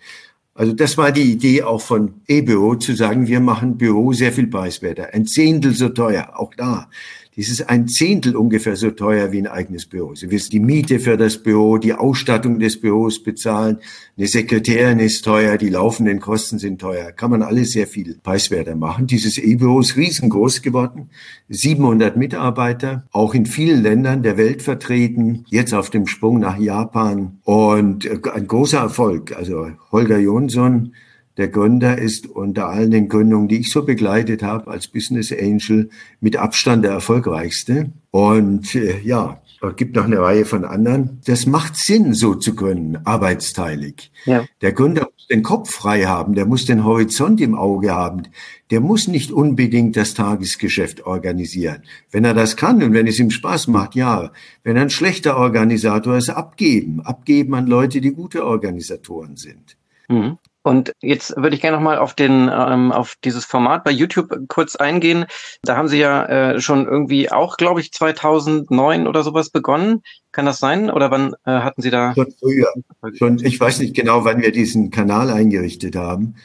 [0.54, 4.46] Also das war die Idee auch von E-Büro, zu sagen, wir machen Büro sehr viel
[4.46, 6.88] preiswerter, ein Zehntel so teuer, auch da.
[7.36, 10.14] Dies ist ein Zehntel ungefähr so teuer wie ein eigenes Büro.
[10.14, 13.78] Sie wissen, die Miete für das Büro, die Ausstattung des Büros bezahlen,
[14.16, 17.10] eine Sekretärin ist teuer, die laufenden Kosten sind teuer.
[17.10, 19.08] Kann man alles sehr viel preiswerter machen.
[19.08, 21.10] Dieses E-Büro ist riesengroß geworden.
[21.48, 27.38] 700 Mitarbeiter, auch in vielen Ländern der Welt vertreten, jetzt auf dem Sprung nach Japan
[27.42, 29.36] und ein großer Erfolg.
[29.36, 30.94] Also Holger Jonsson,
[31.36, 35.90] der Gründer ist unter allen den Gründungen, die ich so begleitet habe als Business Angel,
[36.20, 37.90] mit Abstand der erfolgreichste.
[38.10, 41.20] Und äh, ja, es gibt noch eine Reihe von anderen.
[41.26, 44.12] Das macht Sinn, so zu gründen, arbeitsteilig.
[44.26, 44.44] Ja.
[44.60, 48.24] Der Gründer muss den Kopf frei haben, der muss den Horizont im Auge haben.
[48.70, 51.82] Der muss nicht unbedingt das Tagesgeschäft organisieren.
[52.10, 54.30] Wenn er das kann und wenn es ihm Spaß macht, ja.
[54.62, 57.00] Wenn er ein schlechter Organisator ist, abgeben.
[57.00, 59.76] Abgeben an Leute, die gute Organisatoren sind.
[60.08, 60.38] Mhm.
[60.64, 64.76] Und jetzt würde ich gerne nochmal auf den, ähm, auf dieses Format bei YouTube kurz
[64.76, 65.26] eingehen.
[65.62, 70.02] Da haben Sie ja äh, schon irgendwie auch, glaube ich, 2009 oder sowas begonnen.
[70.32, 70.90] Kann das sein?
[70.90, 72.14] Oder wann äh, hatten Sie da?
[72.14, 72.72] Schon früher.
[73.12, 76.36] Schon, ich weiß nicht genau, wann wir diesen Kanal eingerichtet haben.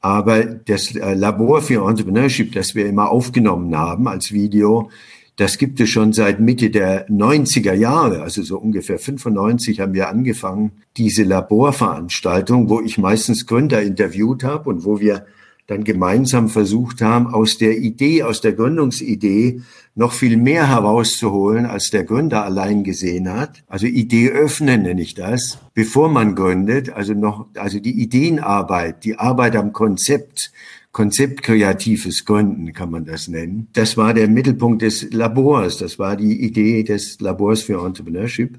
[0.00, 4.90] Aber das äh, Labor für Entrepreneurship, das wir immer aufgenommen haben als Video,
[5.36, 10.08] das gibt es schon seit Mitte der 90er Jahre, also so ungefähr 95 haben wir
[10.08, 15.26] angefangen, diese Laborveranstaltung, wo ich meistens Gründer interviewt habe und wo wir
[15.66, 19.62] dann gemeinsam versucht haben, aus der Idee, aus der Gründungsidee
[19.94, 23.64] noch viel mehr herauszuholen, als der Gründer allein gesehen hat.
[23.66, 26.90] Also Idee öffnen nenne ich das, bevor man gründet.
[26.90, 30.52] Also noch, also die Ideenarbeit, die Arbeit am Konzept,
[30.96, 33.68] konzeptkreatives Gründen kann man das nennen.
[33.74, 35.76] Das war der Mittelpunkt des Labors.
[35.76, 38.58] Das war die Idee des Labors für Entrepreneurship.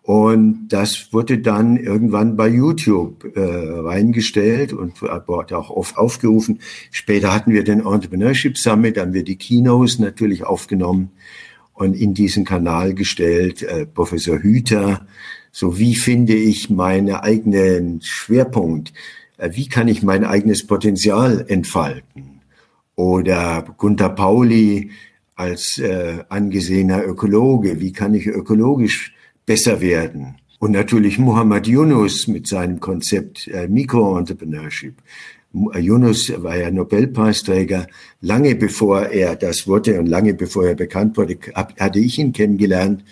[0.00, 6.60] Und das wurde dann irgendwann bei YouTube äh, reingestellt und wurde auch oft aufgerufen.
[6.92, 11.10] Später hatten wir den Entrepreneurship Summit, haben wir die Keynotes natürlich aufgenommen
[11.74, 13.62] und in diesen Kanal gestellt.
[13.64, 15.06] Äh, Professor Hüter,
[15.52, 18.94] so wie finde ich meinen eigenen Schwerpunkt?
[19.40, 22.42] Äh, wie kann ich mein eigenes Potenzial entfalten?
[22.94, 24.90] Oder Gunther Pauli
[25.34, 29.14] als äh, angesehener Ökologe, wie kann ich ökologisch
[29.46, 30.36] besser werden?
[30.58, 34.96] Und natürlich Muhammad Yunus mit seinem Konzept äh, Micro-Entrepreneurship.
[35.72, 37.86] Äh, Yunus war ja Nobelpreisträger.
[38.20, 43.02] Lange bevor er das wurde und lange bevor er bekannt wurde, hatte ich ihn kennengelernt.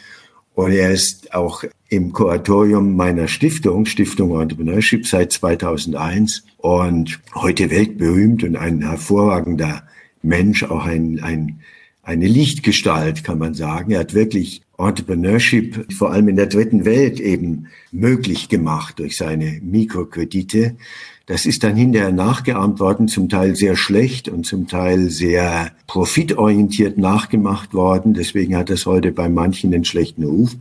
[0.54, 8.44] Und er ist auch im Kuratorium meiner Stiftung, Stiftung Entrepreneurship seit 2001 und heute weltberühmt
[8.44, 9.84] und ein hervorragender
[10.22, 11.60] Mensch, auch ein, ein,
[12.02, 13.92] eine Lichtgestalt, kann man sagen.
[13.92, 19.58] Er hat wirklich Entrepreneurship vor allem in der dritten Welt eben möglich gemacht durch seine
[19.62, 20.76] Mikrokredite.
[21.24, 26.96] Das ist dann hinterher nachgeahmt worden, zum Teil sehr schlecht und zum Teil sehr profitorientiert
[26.96, 28.14] nachgemacht worden.
[28.14, 30.56] Deswegen hat das heute bei manchen einen schlechten Ruf.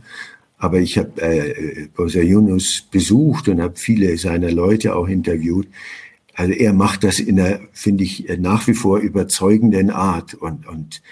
[0.58, 5.68] Aber ich habe äh, Professor Yunus besucht und habe viele seiner Leute auch interviewt.
[6.34, 11.02] Also er macht das in einer, finde ich, nach wie vor überzeugenden Art und, und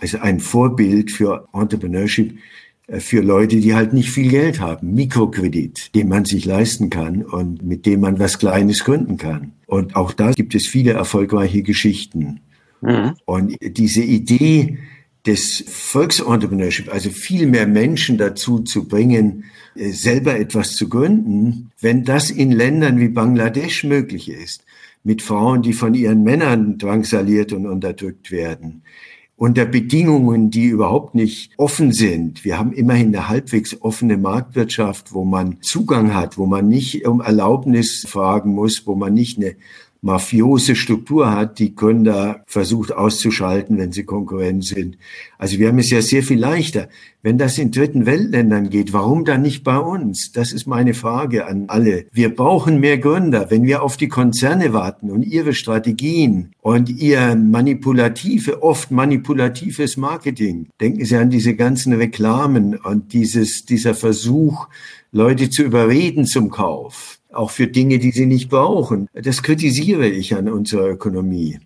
[0.00, 2.36] also ein Vorbild für Entrepreneurship,
[2.88, 4.94] äh, für Leute, die halt nicht viel Geld haben.
[4.94, 9.52] Mikrokredit, den man sich leisten kann und mit dem man was Kleines gründen kann.
[9.66, 12.40] Und auch da gibt es viele erfolgreiche Geschichten.
[12.80, 13.14] Mhm.
[13.24, 14.78] Und diese Idee
[15.26, 19.44] des Volksentrepreneurship, also viel mehr Menschen dazu zu bringen,
[19.76, 24.64] äh, selber etwas zu gründen, wenn das in Ländern wie Bangladesch möglich ist,
[25.04, 28.82] mit Frauen, die von ihren Männern drangsaliert und unterdrückt werden,
[29.36, 32.44] unter Bedingungen, die überhaupt nicht offen sind.
[32.44, 37.20] Wir haben immerhin eine halbwegs offene Marktwirtschaft, wo man Zugang hat, wo man nicht um
[37.20, 39.56] Erlaubnis fragen muss, wo man nicht eine
[40.02, 44.98] mafiose Struktur hat, die Gründer versucht auszuschalten, wenn sie Konkurrent sind.
[45.38, 46.88] Also wir haben es ja sehr viel leichter.
[47.22, 50.32] Wenn das in dritten Weltländern geht, warum dann nicht bei uns?
[50.32, 52.06] Das ist meine Frage an alle.
[52.12, 53.48] Wir brauchen mehr Gründer.
[53.48, 60.68] Wenn wir auf die Konzerne warten und ihre Strategien und ihr manipulative, oft manipulatives Marketing,
[60.80, 64.66] denken Sie an diese ganzen Reklamen und dieses, dieser Versuch,
[65.12, 69.08] Leute zu überreden zum Kauf auch für Dinge, die sie nicht brauchen.
[69.12, 71.58] Das kritisiere ich an unserer Ökonomie.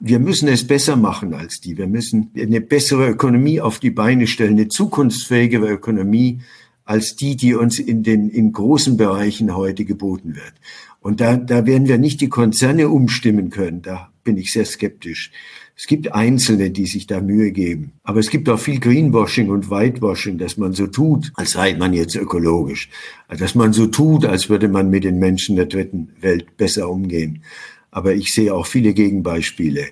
[0.00, 1.78] Wir müssen es besser machen als die.
[1.78, 6.40] Wir müssen eine bessere Ökonomie auf die Beine stellen, eine zukunftsfähigere Ökonomie
[6.84, 10.54] als die, die uns in den in großen Bereichen heute geboten wird.
[11.00, 13.82] Und da, da werden wir nicht die Konzerne umstimmen können.
[13.82, 15.30] Da bin ich sehr skeptisch.
[15.76, 17.94] Es gibt Einzelne, die sich da Mühe geben.
[18.04, 21.92] Aber es gibt auch viel Greenwashing und Whitewashing, dass man so tut, als sei man
[21.92, 22.88] jetzt ökologisch.
[23.28, 27.42] Dass man so tut, als würde man mit den Menschen der dritten Welt besser umgehen.
[27.90, 29.86] Aber ich sehe auch viele Gegenbeispiele.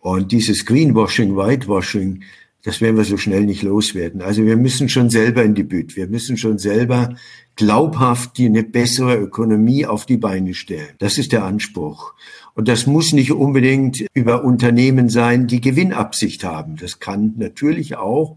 [0.00, 2.22] Und dieses Greenwashing, Whitewashing,
[2.62, 4.20] das werden wir so schnell nicht loswerden.
[4.20, 5.96] Also wir müssen schon selber in die Bütt.
[5.96, 7.14] Wir müssen schon selber
[7.56, 10.94] glaubhaft die eine bessere Ökonomie auf die Beine stellen.
[10.98, 12.14] Das ist der Anspruch.
[12.54, 16.76] Und das muss nicht unbedingt über Unternehmen sein, die Gewinnabsicht haben.
[16.76, 18.36] Das kann natürlich auch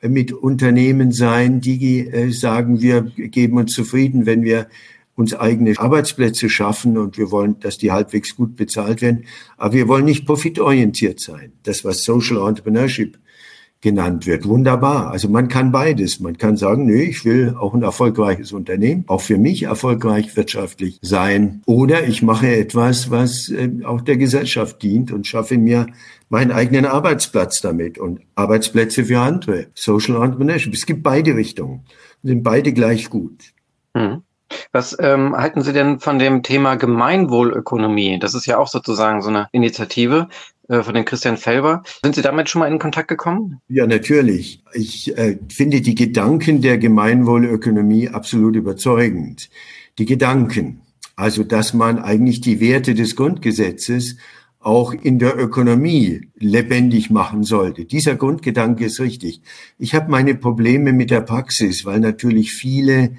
[0.00, 4.68] mit Unternehmen sein, die äh, sagen, wir geben uns zufrieden, wenn wir
[5.16, 9.24] uns eigene Arbeitsplätze schaffen und wir wollen, dass die halbwegs gut bezahlt werden.
[9.56, 11.52] Aber wir wollen nicht profitorientiert sein.
[11.64, 13.18] Das, was Social Entrepreneurship
[13.80, 14.46] genannt wird.
[14.46, 15.10] Wunderbar.
[15.10, 16.20] Also man kann beides.
[16.20, 20.98] Man kann sagen, nö, ich will auch ein erfolgreiches Unternehmen, auch für mich erfolgreich wirtschaftlich
[21.02, 21.62] sein.
[21.66, 25.86] Oder ich mache etwas, was äh, auch der Gesellschaft dient und schaffe mir
[26.28, 29.68] meinen eigenen Arbeitsplatz damit und Arbeitsplätze für andere.
[29.74, 30.74] Social Entrepreneurship.
[30.74, 31.84] Es gibt beide Richtungen.
[32.22, 33.52] Sind beide gleich gut.
[33.96, 34.22] Hm.
[34.72, 38.18] Was ähm, halten Sie denn von dem Thema Gemeinwohlökonomie?
[38.18, 40.28] Das ist ja auch sozusagen so eine Initiative
[40.68, 41.82] äh, von den Christian Felber.
[42.02, 43.60] Sind Sie damit schon mal in Kontakt gekommen?
[43.68, 44.62] Ja, natürlich.
[44.72, 49.48] Ich äh, finde die Gedanken der Gemeinwohlökonomie absolut überzeugend.
[49.98, 50.82] Die Gedanken,
[51.16, 54.16] also dass man eigentlich die Werte des Grundgesetzes
[54.60, 57.84] auch in der Ökonomie lebendig machen sollte.
[57.84, 59.40] Dieser Grundgedanke ist richtig.
[59.78, 63.16] Ich habe meine Probleme mit der Praxis, weil natürlich viele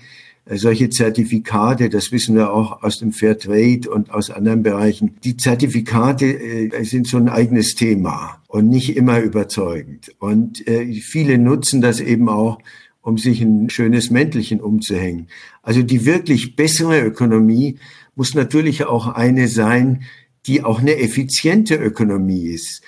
[0.57, 5.37] solche Zertifikate, das wissen wir auch aus dem Fair Trade und aus anderen Bereichen, die
[5.37, 10.15] Zertifikate äh, sind so ein eigenes Thema und nicht immer überzeugend.
[10.19, 12.59] Und äh, viele nutzen das eben auch,
[13.01, 15.27] um sich ein schönes Mäntelchen umzuhängen.
[15.63, 17.77] Also die wirklich bessere Ökonomie
[18.15, 20.03] muss natürlich auch eine sein,
[20.45, 22.81] die auch eine effiziente Ökonomie ist.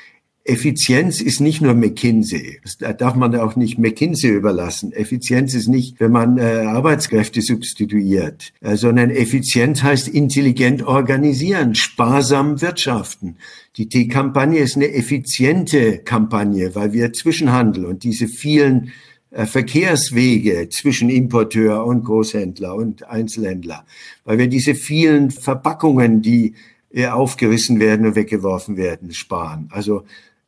[0.43, 2.59] Effizienz ist nicht nur McKinsey.
[2.63, 4.91] Das darf man auch nicht McKinsey überlassen.
[4.91, 12.59] Effizienz ist nicht, wenn man äh, Arbeitskräfte substituiert, äh, sondern Effizienz heißt intelligent organisieren, sparsam
[12.59, 13.37] wirtschaften.
[13.77, 18.91] Die T-Kampagne ist eine effiziente Kampagne, weil wir Zwischenhandel und diese vielen
[19.29, 23.85] äh, Verkehrswege zwischen Importeur und Großhändler und Einzelhändler,
[24.25, 26.55] weil wir diese vielen Verpackungen, die
[26.93, 29.69] äh, aufgerissen werden und weggeworfen werden, sparen.
[29.71, 30.03] Also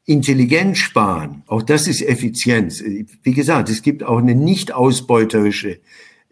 [0.06, 2.84] intelligent sparen, auch das ist Effizienz.
[3.24, 5.80] Wie gesagt, es gibt auch eine nicht ausbeuterische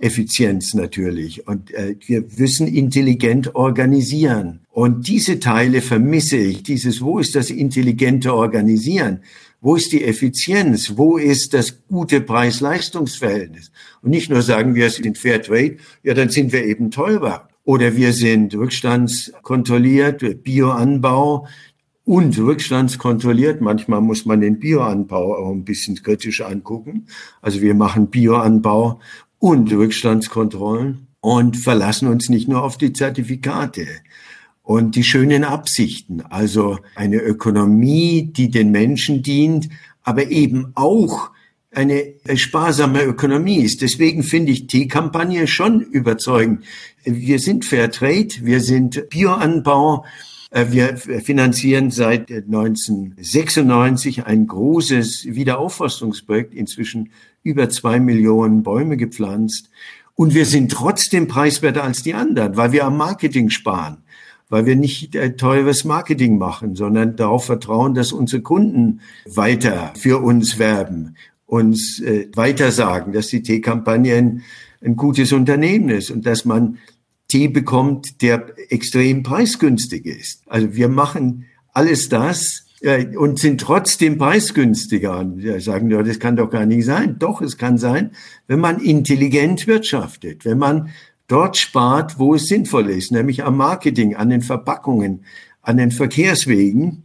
[0.01, 1.47] Effizienz natürlich.
[1.47, 4.61] Und äh, wir müssen intelligent organisieren.
[4.71, 6.63] Und diese Teile vermisse ich.
[6.63, 9.19] Dieses, wo ist das intelligente Organisieren?
[9.61, 10.97] Wo ist die Effizienz?
[10.97, 13.71] Wo ist das gute Preis-Leistungs-Verhältnis?
[14.01, 17.47] Und nicht nur sagen, wir sind Fair Trade, ja, dann sind wir eben teurer.
[17.63, 21.47] Oder wir sind rückstandskontrolliert, Bioanbau,
[22.05, 23.61] und rückstandskontrolliert.
[23.61, 27.07] Manchmal muss man den Bioanbau auch ein bisschen kritisch angucken.
[27.41, 28.99] Also wir machen Bioanbau
[29.39, 33.87] und Rückstandskontrollen und verlassen uns nicht nur auf die Zertifikate
[34.63, 36.21] und die schönen Absichten.
[36.21, 39.69] Also eine Ökonomie, die den Menschen dient,
[40.03, 41.31] aber eben auch
[41.73, 43.81] eine sparsame Ökonomie ist.
[43.81, 46.65] Deswegen finde ich die Kampagne schon überzeugend.
[47.05, 50.05] Wir sind Fairtrade, wir sind Bioanbau,
[50.51, 59.69] wir finanzieren seit 1996 ein großes Wiederaufforstungsprojekt, inzwischen über zwei Millionen Bäume gepflanzt.
[60.13, 63.99] Und wir sind trotzdem preiswerter als die anderen, weil wir am Marketing sparen,
[64.49, 70.21] weil wir nicht äh, teures Marketing machen, sondern darauf vertrauen, dass unsere Kunden weiter für
[70.21, 74.41] uns werben, uns äh, weitersagen, dass die T-Kampagne ein,
[74.83, 76.77] ein gutes Unternehmen ist und dass man
[77.31, 80.43] Tee bekommt, der extrem preisgünstig ist.
[80.47, 82.65] Also wir machen alles das,
[83.15, 85.19] und sind trotzdem preisgünstiger.
[85.19, 87.17] Und ja, sagen, ja, das kann doch gar nicht sein.
[87.19, 88.11] Doch, es kann sein,
[88.47, 90.89] wenn man intelligent wirtschaftet, wenn man
[91.27, 95.25] dort spart, wo es sinnvoll ist, nämlich am Marketing, an den Verpackungen,
[95.61, 97.03] an den Verkehrswegen.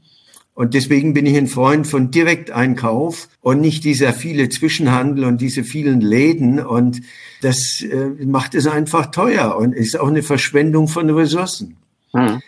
[0.57, 5.65] Und deswegen bin ich ein Freund von Direkteinkauf und nicht dieser viele Zwischenhandel und diese
[5.65, 6.61] vielen Läden.
[6.61, 7.03] Und
[7.43, 11.77] das äh, macht es einfach teuer und ist auch eine Verschwendung von Ressourcen.
[12.15, 12.41] Hm.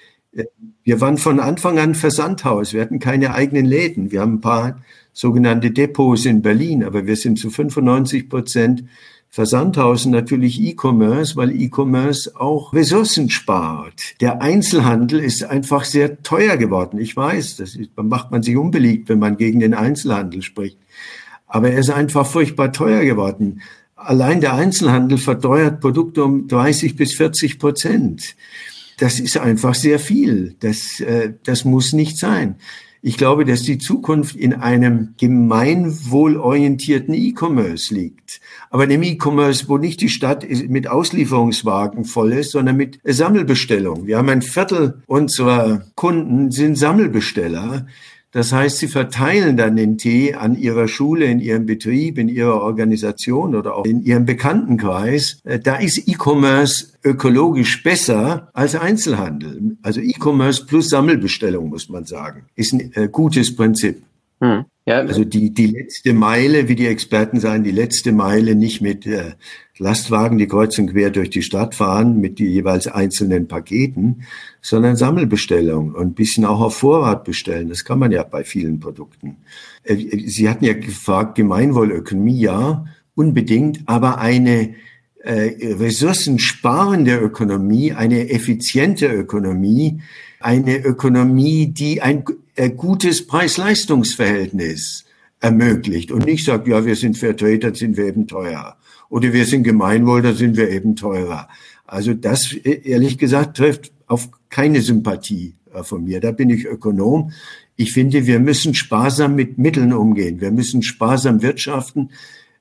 [0.84, 2.72] Wir waren von Anfang an Versandhaus.
[2.72, 4.10] Wir hatten keine eigenen Läden.
[4.10, 4.80] Wir haben ein paar
[5.12, 8.84] sogenannte Depots in Berlin, aber wir sind zu 95 Prozent
[9.30, 14.20] Versandhaus natürlich E-Commerce, weil E-Commerce auch Ressourcen spart.
[14.20, 16.98] Der Einzelhandel ist einfach sehr teuer geworden.
[16.98, 20.78] Ich weiß, das ist, macht man sich unbeliebt, wenn man gegen den Einzelhandel spricht.
[21.46, 23.60] Aber er ist einfach furchtbar teuer geworden.
[23.96, 28.36] Allein der Einzelhandel verteuert Produkte um 30 bis 40 Prozent.
[28.98, 30.56] Das ist einfach sehr viel.
[30.60, 32.56] Das, äh, das muss nicht sein.
[33.00, 38.40] Ich glaube, dass die Zukunft in einem gemeinwohlorientierten E-Commerce liegt.
[38.70, 44.06] Aber in einem E-Commerce, wo nicht die Stadt mit Auslieferungswagen voll ist, sondern mit Sammelbestellung.
[44.06, 47.86] Wir haben ein Viertel unserer Kunden sind Sammelbesteller.
[48.30, 52.60] Das heißt, sie verteilen dann den Tee an ihrer Schule, in ihrem Betrieb, in ihrer
[52.60, 55.40] Organisation oder auch in ihrem Bekanntenkreis.
[55.44, 59.78] Äh, da ist E-Commerce ökologisch besser als Einzelhandel.
[59.82, 64.02] Also E-Commerce plus Sammelbestellung, muss man sagen, ist ein äh, gutes Prinzip.
[64.40, 64.64] Hm.
[64.86, 65.00] Ja.
[65.00, 69.32] Also die, die letzte Meile, wie die Experten sagen, die letzte Meile nicht mit äh,
[69.76, 74.22] Lastwagen, die kreuz und quer durch die Stadt fahren, mit die jeweils einzelnen Paketen,
[74.62, 77.68] sondern Sammelbestellung und ein bisschen auch auf Vorrat bestellen.
[77.68, 79.36] Das kann man ja bei vielen Produkten.
[79.84, 84.74] Äh, Sie hatten ja gefragt, Gemeinwohlökonomie, ja, unbedingt, aber eine
[85.22, 90.00] äh, ressourcensparende Ökonomie, eine effiziente Ökonomie,
[90.40, 92.24] eine Ökonomie, die ein
[92.66, 95.04] gutes Preis-Leistungs-Verhältnis
[95.40, 98.76] ermöglicht und nicht sagt, ja, wir sind Vertreter, sind wir eben teuer.
[99.08, 101.48] Oder wir sind Gemeinwohl, da sind wir eben teurer.
[101.86, 106.20] Also das, e, ehrlich gesagt, trifft auf keine Sympathie äh, von mir.
[106.20, 107.32] Da bin ich Ökonom.
[107.76, 110.40] Ich finde, wir müssen sparsam mit Mitteln umgehen.
[110.40, 112.10] Wir müssen sparsam wirtschaften.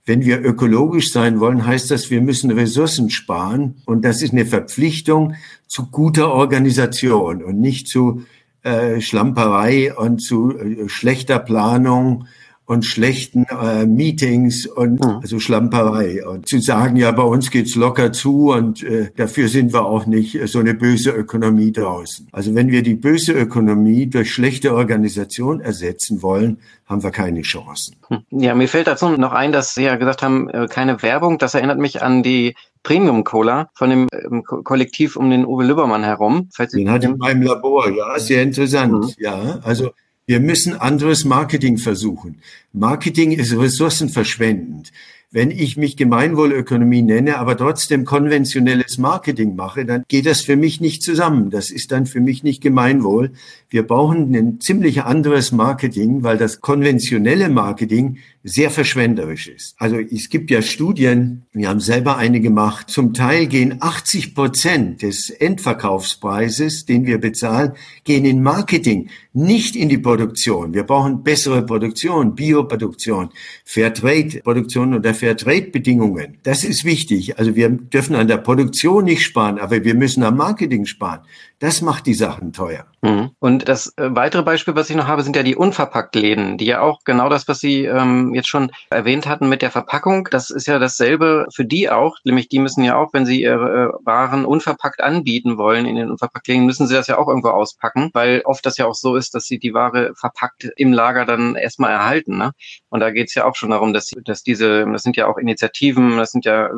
[0.05, 3.75] Wenn wir ökologisch sein wollen, heißt das, wir müssen Ressourcen sparen.
[3.85, 5.33] Und das ist eine Verpflichtung
[5.67, 8.21] zu guter Organisation und nicht zu
[8.67, 12.25] äh, Schlamperei und zu äh, schlechter Planung
[12.67, 15.19] und schlechten äh, Meetings und mhm.
[15.21, 16.27] also Schlamperei.
[16.27, 20.05] Und zu sagen, ja, bei uns geht's locker zu und äh, dafür sind wir auch
[20.05, 22.27] nicht äh, so eine böse Ökonomie draußen.
[22.33, 27.95] Also wenn wir die böse Ökonomie durch schlechte Organisation ersetzen wollen, haben wir keine Chancen.
[28.09, 28.23] Hm.
[28.31, 31.37] Ja, mir fällt dazu noch ein, dass Sie ja gesagt haben, äh, keine Werbung.
[31.37, 32.53] Das erinnert mich an die
[32.87, 36.47] Premium Cola von dem ähm, Kollektiv um den Uwe Lübbermann herum.
[36.73, 38.93] den hatte ich in meinem Labor, ja, sehr interessant.
[38.93, 39.13] Mhm.
[39.17, 39.91] Ja, also
[40.25, 42.41] wir müssen anderes Marketing versuchen.
[42.71, 44.93] Marketing ist ressourcenverschwendend.
[45.29, 50.79] Wenn ich mich Gemeinwohlökonomie nenne, aber trotzdem konventionelles Marketing mache, dann geht das für mich
[50.79, 51.49] nicht zusammen.
[51.49, 53.33] Das ist dann für mich nicht Gemeinwohl.
[53.69, 59.75] Wir brauchen ein ziemlich anderes Marketing, weil das konventionelle Marketing sehr verschwenderisch ist.
[59.77, 65.01] Also es gibt ja Studien, wir haben selber eine gemacht, zum Teil gehen 80 Prozent
[65.01, 67.73] des Endverkaufspreises, den wir bezahlen,
[68.05, 70.73] gehen in Marketing, nicht in die Produktion.
[70.73, 73.29] Wir brauchen bessere Produktion, Bioproduktion,
[73.65, 76.37] Fairtrade-Produktion oder Fairtrade-Bedingungen.
[76.43, 77.37] Das ist wichtig.
[77.37, 81.19] Also wir dürfen an der Produktion nicht sparen, aber wir müssen am Marketing sparen.
[81.59, 82.85] Das macht die Sachen teuer.
[83.01, 83.31] Mhm.
[83.39, 86.81] Und das äh, weitere Beispiel, was ich noch habe, sind ja die Unverpacktläden, die ja
[86.81, 90.67] auch genau das, was Sie ähm, jetzt schon erwähnt hatten mit der Verpackung, das ist
[90.67, 94.45] ja dasselbe für die auch, nämlich die müssen ja auch, wenn sie ihre äh, Waren
[94.45, 98.63] unverpackt anbieten wollen in den Unverpacktläden, müssen sie das ja auch irgendwo auspacken, weil oft
[98.65, 102.37] das ja auch so ist, dass sie die Ware verpackt im Lager dann erstmal erhalten.
[102.37, 102.51] Ne?
[102.89, 105.37] Und da geht es ja auch schon darum, dass, dass diese, das sind ja auch
[105.37, 106.69] Initiativen, das sind ja,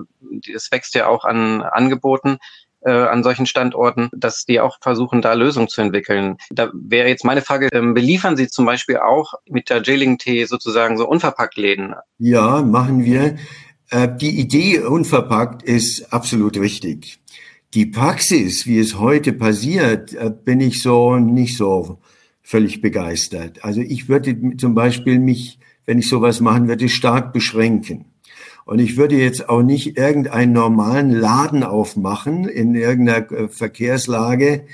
[0.54, 2.38] das wächst ja auch an Angeboten,
[2.82, 6.38] äh, an solchen Standorten, dass die auch versuchen, da Lösungen zu entwickeln.
[6.50, 10.98] Da wäre jetzt meine Frage, ähm, beliefern Sie zum Beispiel auch mit der Jailing-Tee sozusagen
[10.98, 11.96] so Unverpackt-Läden?
[12.18, 13.36] Ja, machen wir.
[13.90, 17.20] Äh, die Idee unverpackt ist absolut richtig.
[17.74, 22.00] Die Praxis, wie es heute passiert, äh, bin ich so nicht so
[22.42, 23.64] völlig begeistert.
[23.64, 28.06] Also ich würde zum Beispiel mich, wenn ich sowas machen würde, stark beschränken.
[28.70, 34.66] Und ich würde jetzt auch nicht irgendeinen normalen Laden aufmachen in irgendeiner äh, Verkehrslage,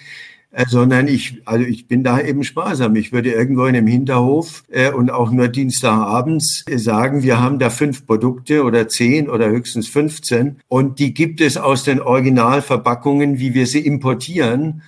[0.51, 2.97] äh, sondern ich, also ich bin da eben sparsam.
[2.97, 7.57] Ich würde irgendwo in einem Hinterhof äh, und auch nur Dienstagabends äh, sagen, wir haben
[7.57, 13.39] da fünf Produkte oder zehn oder höchstens 15 und die gibt es aus den Originalverpackungen,
[13.39, 14.81] wie wir sie importieren.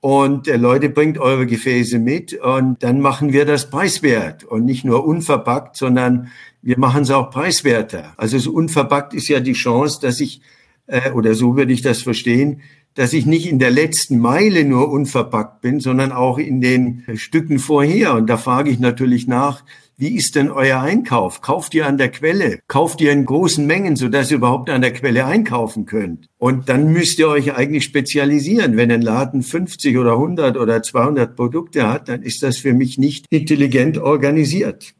[0.00, 4.84] Und äh, Leute, bringt eure Gefäße mit und dann machen wir das preiswert und nicht
[4.84, 6.28] nur unverpackt, sondern
[6.62, 8.14] wir machen es auch preiswerter.
[8.16, 10.40] Also das unverpackt ist ja die Chance, dass ich,
[10.86, 12.62] äh, oder so würde ich das verstehen,
[12.94, 17.58] dass ich nicht in der letzten Meile nur unverpackt bin, sondern auch in den Stücken
[17.58, 18.14] vorher.
[18.14, 19.64] Und da frage ich natürlich nach,
[20.00, 21.42] wie ist denn euer Einkauf?
[21.42, 22.60] Kauft ihr an der Quelle?
[22.68, 26.26] Kauft ihr in großen Mengen, sodass ihr überhaupt an der Quelle einkaufen könnt?
[26.38, 28.78] Und dann müsst ihr euch eigentlich spezialisieren.
[28.78, 32.96] Wenn ein Laden 50 oder 100 oder 200 Produkte hat, dann ist das für mich
[32.96, 34.94] nicht intelligent organisiert.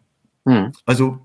[0.47, 0.73] Hm.
[0.85, 1.19] Also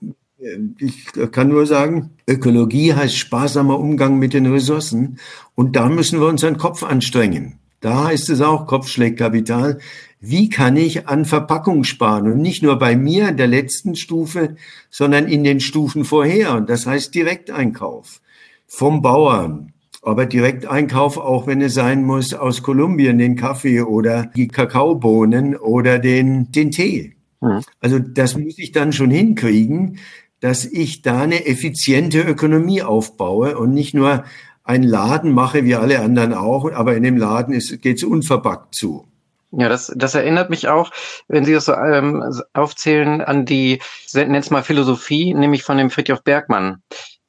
[0.79, 5.19] ich kann nur sagen, Ökologie heißt sparsamer Umgang mit den Ressourcen.
[5.53, 7.59] Und da müssen wir unseren Kopf anstrengen.
[7.85, 9.79] Da heißt es auch, Kopf schlägt Kapital
[10.27, 12.31] wie kann ich an Verpackung sparen?
[12.31, 14.55] Und nicht nur bei mir in der letzten Stufe,
[14.89, 16.55] sondern in den Stufen vorher.
[16.55, 18.21] Und das heißt Direkteinkauf
[18.65, 19.73] vom Bauern.
[20.01, 25.99] Aber Direkteinkauf, auch wenn es sein muss, aus Kolumbien, den Kaffee oder die Kakaobohnen oder
[25.99, 27.15] den, den Tee.
[27.41, 27.61] Mhm.
[27.79, 29.99] Also das muss ich dann schon hinkriegen,
[30.39, 34.25] dass ich da eine effiziente Ökonomie aufbaue und nicht nur
[34.65, 39.05] einen Laden mache, wie alle anderen auch, aber in dem Laden geht es unverpackt zu.
[39.51, 40.91] Ja, das, das erinnert mich auch,
[41.27, 43.79] wenn Sie das so ähm, aufzählen, an die,
[44.13, 46.81] nennt's mal Philosophie, nämlich von dem Friedhof Bergmann,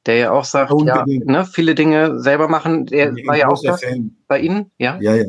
[0.05, 2.87] der ja auch sagt, ja, ne, viele Dinge selber machen.
[2.87, 3.81] Der war ja auch das
[4.27, 4.97] bei Ihnen, ja?
[4.99, 5.25] Ja, ja.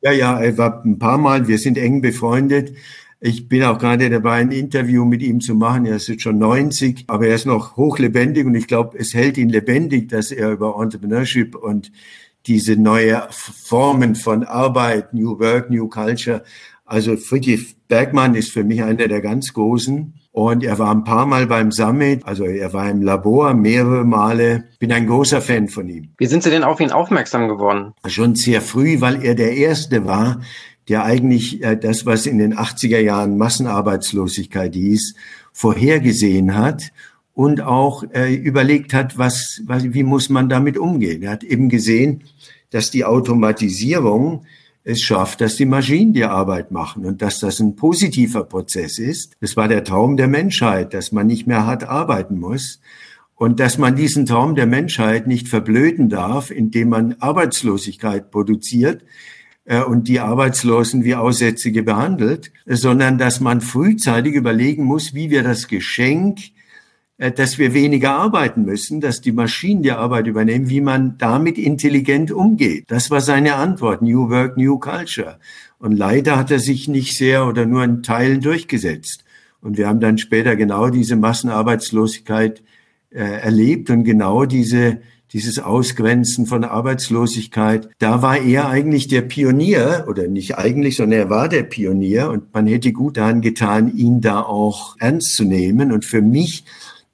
[0.00, 2.72] Ja, ja, er war ein paar Mal, wir sind eng befreundet.
[3.20, 5.86] Ich bin auch gerade dabei, ein Interview mit ihm zu machen.
[5.86, 9.38] Er ist jetzt schon 90, aber er ist noch hochlebendig und ich glaube, es hält
[9.38, 11.90] ihn lebendig, dass er über Entrepreneurship und
[12.46, 16.44] diese neue Formen von Arbeit, New Work, New Culture.
[16.84, 20.14] Also Friedrich Bergmann ist für mich einer der ganz großen.
[20.30, 24.66] Und er war ein paar Mal beim Summit, also er war im Labor mehrere Male.
[24.78, 26.10] Bin ein großer Fan von ihm.
[26.16, 27.92] Wie sind Sie denn auf ihn aufmerksam geworden?
[28.06, 30.40] Schon sehr früh, weil er der Erste war,
[30.88, 35.14] der eigentlich äh, das, was in den 80er Jahren Massenarbeitslosigkeit hieß,
[35.52, 36.92] vorhergesehen hat
[37.34, 41.22] und auch äh, überlegt hat, was, wie muss man damit umgehen.
[41.22, 42.24] Er hat eben gesehen,
[42.70, 44.44] dass die Automatisierung
[44.84, 49.36] es schafft, dass die Maschinen die Arbeit machen und dass das ein positiver Prozess ist.
[49.40, 52.80] Das war der Traum der Menschheit, dass man nicht mehr hart arbeiten muss
[53.34, 59.04] und dass man diesen Traum der Menschheit nicht verblöden darf, indem man Arbeitslosigkeit produziert
[59.86, 65.68] und die Arbeitslosen wie Aussätzige behandelt, sondern dass man frühzeitig überlegen muss, wie wir das
[65.68, 66.38] Geschenk
[67.18, 71.58] äh, dass wir weniger arbeiten müssen, dass die Maschinen die Arbeit übernehmen, wie man damit
[71.58, 72.84] intelligent umgeht.
[72.86, 74.02] Das war seine Antwort.
[74.02, 75.38] New Work, New Culture.
[75.78, 79.24] Und leider hat er sich nicht sehr oder nur in Teilen durchgesetzt.
[79.60, 82.62] Und wir haben dann später genau diese Massenarbeitslosigkeit
[83.10, 85.00] äh, erlebt und genau diese,
[85.32, 87.88] dieses Ausgrenzen von Arbeitslosigkeit.
[87.98, 92.52] Da war er eigentlich der Pionier oder nicht eigentlich, sondern er war der Pionier und
[92.54, 95.92] man hätte gut daran getan, ihn da auch ernst zu nehmen.
[95.92, 96.64] Und für mich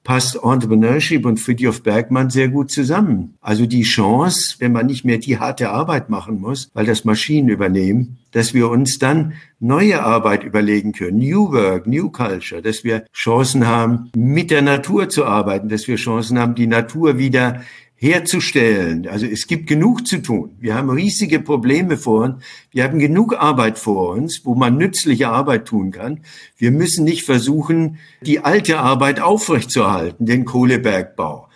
[0.05, 3.33] passt Entrepreneurship und Friedhof Bergmann sehr gut zusammen.
[3.41, 7.49] Also die Chance, wenn man nicht mehr die harte Arbeit machen muss, weil das Maschinen
[7.49, 13.05] übernehmen, dass wir uns dann neue Arbeit überlegen können, New Work, New Culture, dass wir
[13.13, 17.61] Chancen haben, mit der Natur zu arbeiten, dass wir Chancen haben, die Natur wieder
[17.95, 19.07] herzustellen.
[19.07, 20.55] Also es gibt genug zu tun.
[20.59, 22.43] Wir haben riesige Probleme vor uns.
[22.71, 26.21] Wir haben genug Arbeit vor uns, wo man nützliche Arbeit tun kann.
[26.57, 31.47] Wir müssen nicht versuchen, die alte Arbeit aufrechtzuerhalten, den Kohlebergbau.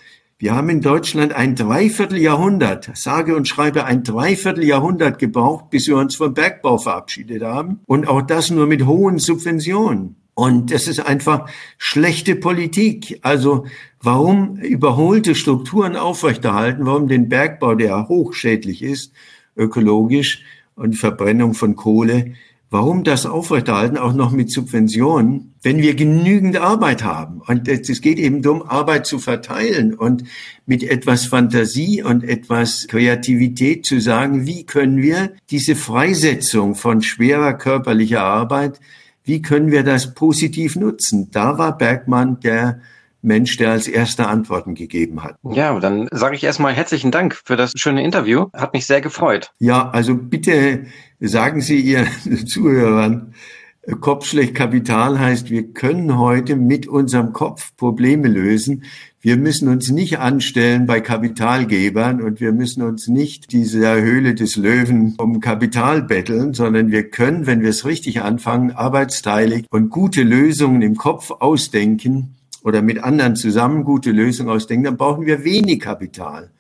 [0.42, 6.16] Wir haben in Deutschland ein Dreivierteljahrhundert, sage und schreibe ein Dreivierteljahrhundert gebraucht, bis wir uns
[6.16, 7.82] vom Bergbau verabschiedet haben.
[7.86, 10.16] Und auch das nur mit hohen Subventionen.
[10.40, 13.20] Und das ist einfach schlechte Politik.
[13.24, 13.66] Also
[14.02, 19.12] warum überholte Strukturen aufrechterhalten, warum den Bergbau, der hochschädlich ist,
[19.58, 20.42] ökologisch
[20.76, 22.36] und Verbrennung von Kohle,
[22.70, 27.42] warum das aufrechterhalten, auch noch mit Subventionen, wenn wir genügend Arbeit haben.
[27.46, 30.24] Und es geht eben darum, Arbeit zu verteilen und
[30.66, 37.56] mit etwas Fantasie und etwas Kreativität zu sagen, wie können wir diese Freisetzung von schwerer
[37.56, 38.80] körperlicher Arbeit
[39.30, 41.30] wie können wir das positiv nutzen?
[41.30, 42.80] Da war Bergmann der
[43.22, 45.36] Mensch, der als erster Antworten gegeben hat.
[45.44, 48.48] Ja, dann sage ich erstmal herzlichen Dank für das schöne Interview.
[48.54, 49.52] Hat mich sehr gefreut.
[49.60, 50.88] Ja, also bitte
[51.20, 52.08] sagen Sie Ihren
[52.48, 53.36] Zuhörern,
[53.96, 58.84] Kopfschlecht Kapital heißt, wir können heute mit unserem Kopf Probleme lösen.
[59.20, 64.56] Wir müssen uns nicht anstellen bei Kapitalgebern und wir müssen uns nicht dieser Höhle des
[64.56, 70.24] Löwen um Kapital betteln, sondern wir können, wenn wir es richtig anfangen, arbeitsteilig und gute
[70.24, 75.80] Lösungen im Kopf ausdenken oder mit anderen zusammen gute Lösungen ausdenken, dann brauchen wir wenig
[75.80, 76.52] Kapital.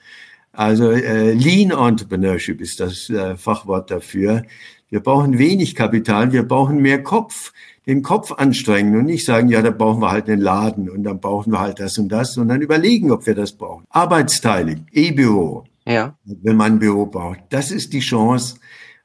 [0.52, 4.44] Also äh, Lean Entrepreneurship ist das äh, Fachwort dafür
[4.90, 7.54] Wir brauchen wenig Kapital, wir brauchen mehr Kopf,
[7.86, 11.20] den Kopf anstrengen und nicht sagen, ja, da brauchen wir halt einen Laden und dann
[11.20, 13.86] brauchen wir halt das und das, sondern überlegen, ob wir das brauchen.
[13.90, 16.16] Arbeitsteile, E-Büro, ja.
[16.26, 17.40] wenn man ein Büro braucht.
[17.50, 18.56] Das ist die Chance,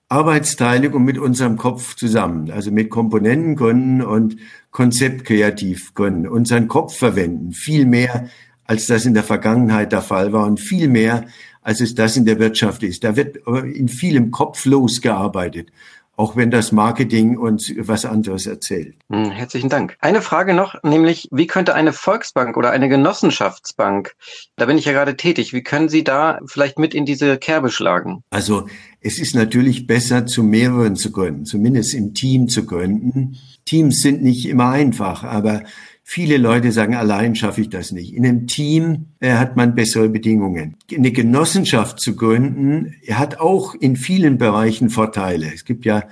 [0.09, 4.37] Arbeitsteile und mit unserem Kopf zusammen, also mit Komponenten können und
[4.70, 8.28] konzeptkreativ können, unseren Kopf verwenden, viel mehr,
[8.64, 11.26] als das in der Vergangenheit der Fall war und viel mehr,
[11.65, 13.03] als es das in der Wirtschaft ist.
[13.03, 15.73] Da wird in vielem kopflos gearbeitet
[16.17, 18.95] auch wenn das Marketing uns was anderes erzählt.
[19.11, 19.97] Hm, herzlichen Dank.
[20.01, 24.15] Eine Frage noch, nämlich wie könnte eine Volksbank oder eine Genossenschaftsbank,
[24.57, 27.71] da bin ich ja gerade tätig, wie können Sie da vielleicht mit in diese Kerbe
[27.71, 28.23] schlagen?
[28.31, 28.69] Also
[29.01, 33.37] es ist natürlich besser, zu mehreren zu gründen, zumindest im Team zu gründen.
[33.65, 35.62] Teams sind nicht immer einfach, aber
[36.07, 38.13] Viele Leute sagen, allein schaffe ich das nicht.
[38.13, 40.77] In einem Team äh, hat man bessere Bedingungen.
[40.95, 45.51] Eine Genossenschaft zu gründen, hat auch in vielen Bereichen Vorteile.
[45.53, 46.05] Es gibt ja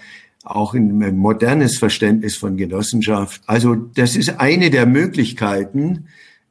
[0.45, 3.43] auch ein modernes Verständnis von Genossenschaft.
[3.47, 6.07] Also das ist eine der Möglichkeiten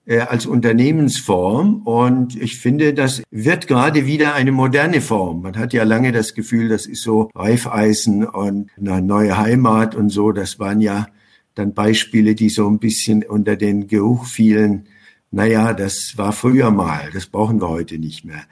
[0.05, 5.41] äh, als Unternehmensform und ich finde, das wird gerade wieder eine moderne Form.
[5.41, 10.09] Man hat ja lange das Gefühl, das ist so Reifeisen und eine neue Heimat und
[10.09, 10.31] so.
[10.31, 11.07] Das waren ja
[11.61, 14.87] dann Beispiele, die so ein bisschen unter den Geruch fielen.
[15.29, 18.43] Naja, das war früher mal, das brauchen wir heute nicht mehr.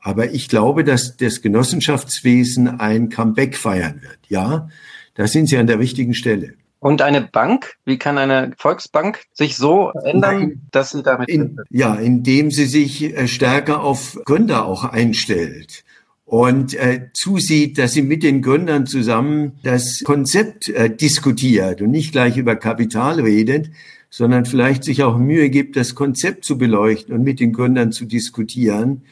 [0.00, 4.18] Aber ich glaube, dass das Genossenschaftswesen ein Comeback feiern wird.
[4.28, 4.68] Ja,
[5.14, 6.54] da sind Sie an der richtigen Stelle.
[6.78, 11.28] Und eine Bank, wie kann eine Volksbank sich so ändern, dass sie damit.
[11.28, 15.84] In, ja, indem sie sich äh, stärker auf Gründer auch einstellt
[16.26, 22.10] und äh, zusieht, dass sie mit den Gründern zusammen das Konzept äh, diskutiert und nicht
[22.12, 23.70] gleich über Kapital redet,
[24.10, 28.06] sondern vielleicht sich auch Mühe gibt, das Konzept zu beleuchten und mit den Gründern zu
[28.06, 29.02] diskutieren.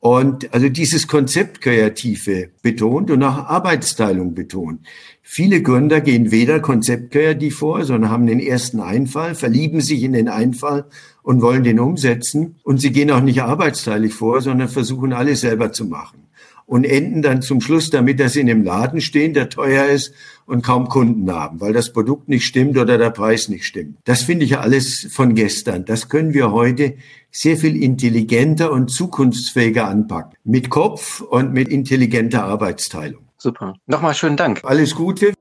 [0.00, 4.80] Und also dieses Konzept Kreative betont und auch Arbeitsteilung betont.
[5.22, 10.28] Viele Gründer gehen weder konzeptkreativ vor, sondern haben den ersten Einfall, verlieben sich in den
[10.28, 10.86] Einfall
[11.22, 12.56] und wollen den umsetzen.
[12.64, 16.27] Und sie gehen auch nicht arbeitsteilig vor, sondern versuchen alles selber zu machen
[16.68, 20.12] und enden dann zum Schluss damit, dass sie in einem Laden stehen, der teuer ist
[20.44, 23.96] und kaum Kunden haben, weil das Produkt nicht stimmt oder der Preis nicht stimmt.
[24.04, 25.86] Das finde ich alles von gestern.
[25.86, 26.94] Das können wir heute
[27.30, 30.36] sehr viel intelligenter und zukunftsfähiger anpacken.
[30.44, 33.22] Mit Kopf und mit intelligenter Arbeitsteilung.
[33.38, 33.74] Super.
[33.86, 34.60] Nochmal schönen Dank.
[34.62, 35.32] Alles Gute.